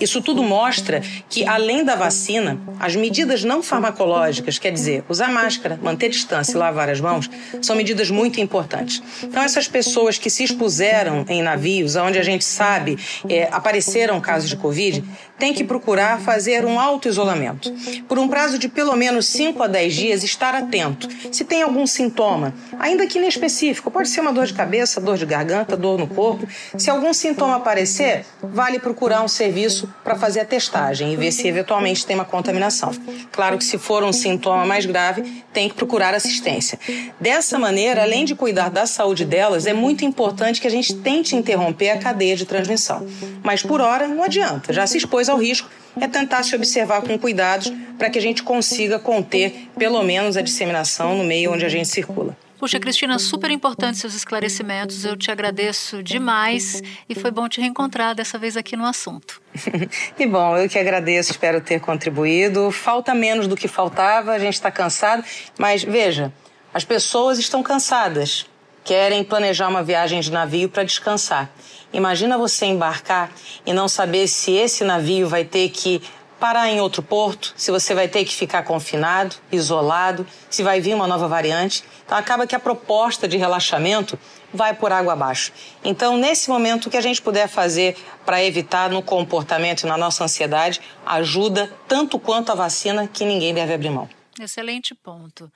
Isso 0.00 0.22
tudo 0.22 0.42
mostra 0.42 1.02
que, 1.28 1.46
além 1.46 1.84
da 1.84 1.96
vacina, 1.96 2.58
as 2.78 2.94
medidas 2.94 3.42
não 3.44 3.62
farmacológicas, 3.62 4.58
quer 4.58 4.72
dizer, 4.72 5.04
usar 5.08 5.28
máscara, 5.28 5.78
manter 5.82 6.08
distância 6.08 6.52
e 6.52 6.56
lavar 6.56 6.88
as 6.88 7.00
mãos, 7.00 7.28
são 7.60 7.76
medidas 7.76 8.10
muito 8.10 8.40
importantes. 8.40 9.02
Então, 9.22 9.42
essas 9.42 9.66
pessoas 9.66 10.18
que 10.18 10.30
se 10.30 10.44
expuseram 10.44 11.24
em 11.28 11.42
navios, 11.42 11.63
onde 11.96 12.18
a 12.18 12.22
gente 12.22 12.44
sabe 12.44 12.98
é, 13.28 13.48
apareceram 13.50 14.20
casos 14.20 14.48
de 14.48 14.56
Covid, 14.56 15.04
tem 15.38 15.52
que 15.52 15.64
procurar 15.64 16.20
fazer 16.20 16.64
um 16.64 16.78
auto-isolamento. 16.78 17.72
Por 18.08 18.18
um 18.18 18.28
prazo 18.28 18.58
de 18.58 18.68
pelo 18.68 18.94
menos 18.96 19.26
5 19.26 19.62
a 19.62 19.66
10 19.66 19.94
dias, 19.94 20.24
estar 20.24 20.54
atento. 20.54 21.08
Se 21.32 21.44
tem 21.44 21.62
algum 21.62 21.86
sintoma, 21.86 22.54
ainda 22.78 23.06
que 23.06 23.18
inespecífico, 23.18 23.90
pode 23.90 24.08
ser 24.08 24.20
uma 24.20 24.32
dor 24.32 24.46
de 24.46 24.54
cabeça, 24.54 25.00
dor 25.00 25.16
de 25.16 25.26
garganta, 25.26 25.76
dor 25.76 25.98
no 25.98 26.06
corpo. 26.06 26.46
Se 26.76 26.88
algum 26.90 27.12
sintoma 27.12 27.56
aparecer, 27.56 28.24
vale 28.42 28.78
procurar 28.78 29.22
um 29.22 29.28
serviço 29.28 29.92
para 30.02 30.16
fazer 30.16 30.40
a 30.40 30.44
testagem 30.44 31.12
e 31.12 31.16
ver 31.16 31.32
se 31.32 31.46
eventualmente 31.48 32.06
tem 32.06 32.14
uma 32.14 32.24
contaminação. 32.24 32.92
Claro 33.32 33.58
que 33.58 33.64
se 33.64 33.78
for 33.78 34.04
um 34.04 34.12
sintoma 34.12 34.64
mais 34.64 34.86
grave, 34.86 35.44
tem 35.52 35.68
que 35.68 35.74
procurar 35.74 36.14
assistência. 36.14 36.78
Dessa 37.20 37.58
maneira, 37.58 38.02
além 38.02 38.24
de 38.24 38.34
cuidar 38.34 38.70
da 38.70 38.86
saúde 38.86 39.24
delas, 39.24 39.66
é 39.66 39.72
muito 39.72 40.04
importante 40.04 40.60
que 40.60 40.66
a 40.66 40.70
gente 40.70 40.94
tente 40.96 41.36
interromper 41.36 41.90
a 41.90 41.98
cadeia 41.98 42.36
de 42.36 42.44
transmissão. 42.44 43.06
Mas 43.42 43.62
por 43.62 43.80
hora 43.80 44.08
não 44.08 44.22
adianta, 44.22 44.72
já 44.72 44.86
se 44.86 44.98
expôs 44.98 45.23
ao 45.28 45.38
risco, 45.38 45.68
é 46.00 46.08
tentar 46.08 46.42
se 46.42 46.54
observar 46.56 47.02
com 47.02 47.18
cuidados 47.18 47.72
para 47.98 48.10
que 48.10 48.18
a 48.18 48.22
gente 48.22 48.42
consiga 48.42 48.98
conter 48.98 49.68
pelo 49.78 50.02
menos 50.02 50.36
a 50.36 50.42
disseminação 50.42 51.16
no 51.16 51.24
meio 51.24 51.52
onde 51.52 51.64
a 51.64 51.68
gente 51.68 51.88
circula. 51.88 52.36
Puxa, 52.58 52.80
Cristina, 52.80 53.18
super 53.18 53.50
importante 53.50 53.98
seus 53.98 54.14
esclarecimentos. 54.14 55.04
Eu 55.04 55.16
te 55.16 55.30
agradeço 55.30 56.02
demais 56.02 56.82
e 57.08 57.14
foi 57.14 57.30
bom 57.30 57.48
te 57.48 57.60
reencontrar 57.60 58.14
dessa 58.14 58.38
vez 58.38 58.56
aqui 58.56 58.76
no 58.76 58.86
assunto. 58.86 59.42
que 60.16 60.26
bom, 60.26 60.56
eu 60.56 60.68
que 60.68 60.78
agradeço, 60.78 61.32
espero 61.32 61.60
ter 61.60 61.80
contribuído. 61.80 62.70
Falta 62.70 63.14
menos 63.14 63.46
do 63.46 63.54
que 63.56 63.68
faltava, 63.68 64.32
a 64.32 64.38
gente 64.38 64.54
está 64.54 64.70
cansado, 64.70 65.22
mas 65.58 65.84
veja, 65.84 66.32
as 66.72 66.84
pessoas 66.84 67.38
estão 67.38 67.62
cansadas, 67.62 68.46
querem 68.84 69.24
planejar 69.24 69.68
uma 69.68 69.82
viagem 69.82 70.20
de 70.20 70.30
navio 70.30 70.68
para 70.68 70.84
descansar. 70.84 71.50
Imagina 71.92 72.36
você 72.36 72.66
embarcar 72.66 73.32
e 73.64 73.72
não 73.72 73.88
saber 73.88 74.28
se 74.28 74.52
esse 74.52 74.84
navio 74.84 75.28
vai 75.28 75.44
ter 75.44 75.70
que 75.70 76.02
parar 76.38 76.68
em 76.68 76.80
outro 76.80 77.02
porto, 77.02 77.54
se 77.56 77.70
você 77.70 77.94
vai 77.94 78.06
ter 78.06 78.24
que 78.24 78.34
ficar 78.34 78.64
confinado, 78.64 79.36
isolado, 79.50 80.26
se 80.50 80.62
vai 80.62 80.80
vir 80.80 80.94
uma 80.94 81.06
nova 81.06 81.26
variante. 81.26 81.82
Então 82.04 82.18
acaba 82.18 82.46
que 82.46 82.54
a 82.54 82.60
proposta 82.60 83.26
de 83.26 83.38
relaxamento 83.38 84.18
vai 84.52 84.74
por 84.74 84.92
água 84.92 85.14
abaixo. 85.14 85.52
Então, 85.82 86.16
nesse 86.16 86.50
momento, 86.50 86.86
o 86.86 86.90
que 86.90 86.96
a 86.96 87.00
gente 87.00 87.22
puder 87.22 87.48
fazer 87.48 87.96
para 88.26 88.44
evitar 88.44 88.90
no 88.90 89.02
comportamento 89.02 89.84
e 89.84 89.86
na 89.86 89.96
nossa 89.96 90.22
ansiedade 90.24 90.80
ajuda 91.06 91.72
tanto 91.88 92.18
quanto 92.18 92.52
a 92.52 92.54
vacina 92.54 93.08
que 93.08 93.24
ninguém 93.24 93.54
deve 93.54 93.72
abrir 93.72 93.90
mão. 93.90 94.08
Excelente 94.38 94.94
ponto. 94.94 95.50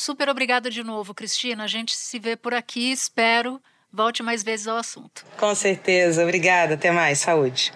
Super 0.00 0.30
obrigada 0.30 0.70
de 0.70 0.82
novo, 0.82 1.12
Cristina. 1.12 1.64
A 1.64 1.66
gente 1.66 1.94
se 1.94 2.18
vê 2.18 2.34
por 2.34 2.54
aqui, 2.54 2.90
espero 2.90 3.60
volte 3.92 4.22
mais 4.22 4.42
vezes 4.42 4.66
ao 4.66 4.78
assunto. 4.78 5.26
Com 5.36 5.54
certeza. 5.54 6.22
Obrigada. 6.22 6.72
Até 6.72 6.90
mais. 6.90 7.18
Saúde. 7.18 7.70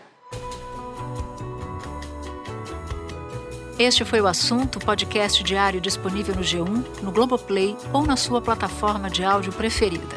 Este 3.79 4.07
foi 4.07 4.23
o 4.23 4.27
assunto, 4.27 4.79
podcast 4.79 5.45
diário 5.45 5.83
disponível 5.83 6.35
no 6.35 6.41
G1, 6.41 7.03
no 7.03 7.13
Globoplay 7.13 7.77
ou 7.93 8.07
na 8.07 8.17
sua 8.17 8.41
plataforma 8.41 9.11
de 9.11 9.23
áudio 9.23 9.53
preferida. 9.53 10.17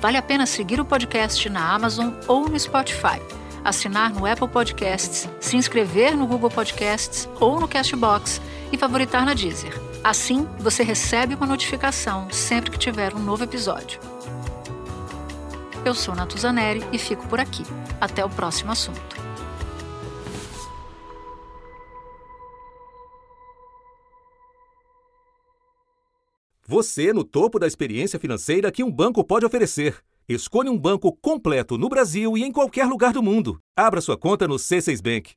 Vale 0.00 0.16
a 0.16 0.22
pena 0.22 0.46
seguir 0.46 0.80
o 0.80 0.86
podcast 0.86 1.50
na 1.50 1.74
Amazon 1.74 2.14
ou 2.26 2.48
no 2.48 2.58
Spotify, 2.58 3.20
assinar 3.62 4.10
no 4.10 4.24
Apple 4.24 4.48
Podcasts, 4.48 5.28
se 5.38 5.58
inscrever 5.58 6.16
no 6.16 6.26
Google 6.26 6.50
Podcasts 6.50 7.28
ou 7.38 7.60
no 7.60 7.68
Castbox 7.68 8.40
e 8.72 8.78
favoritar 8.78 9.26
na 9.26 9.34
Deezer. 9.34 9.91
Assim, 10.04 10.48
você 10.58 10.82
recebe 10.82 11.36
uma 11.36 11.46
notificação 11.46 12.28
sempre 12.28 12.72
que 12.72 12.78
tiver 12.78 13.14
um 13.14 13.20
novo 13.20 13.44
episódio. 13.44 14.00
Eu 15.84 15.94
sou 15.94 16.12
Natuzaneri 16.12 16.82
e 16.92 16.98
fico 16.98 17.26
por 17.28 17.38
aqui. 17.38 17.62
Até 18.00 18.24
o 18.24 18.28
próximo 18.28 18.72
assunto. 18.72 19.00
Você 26.66 27.12
no 27.12 27.22
topo 27.22 27.60
da 27.60 27.66
experiência 27.68 28.18
financeira 28.18 28.72
que 28.72 28.82
um 28.82 28.90
banco 28.90 29.22
pode 29.22 29.46
oferecer. 29.46 29.96
Escolha 30.28 30.70
um 30.70 30.78
banco 30.78 31.12
completo 31.12 31.78
no 31.78 31.88
Brasil 31.88 32.36
e 32.36 32.42
em 32.42 32.50
qualquer 32.50 32.86
lugar 32.86 33.12
do 33.12 33.22
mundo. 33.22 33.60
Abra 33.76 34.00
sua 34.00 34.16
conta 34.16 34.48
no 34.48 34.56
C6 34.56 35.00
Bank. 35.00 35.34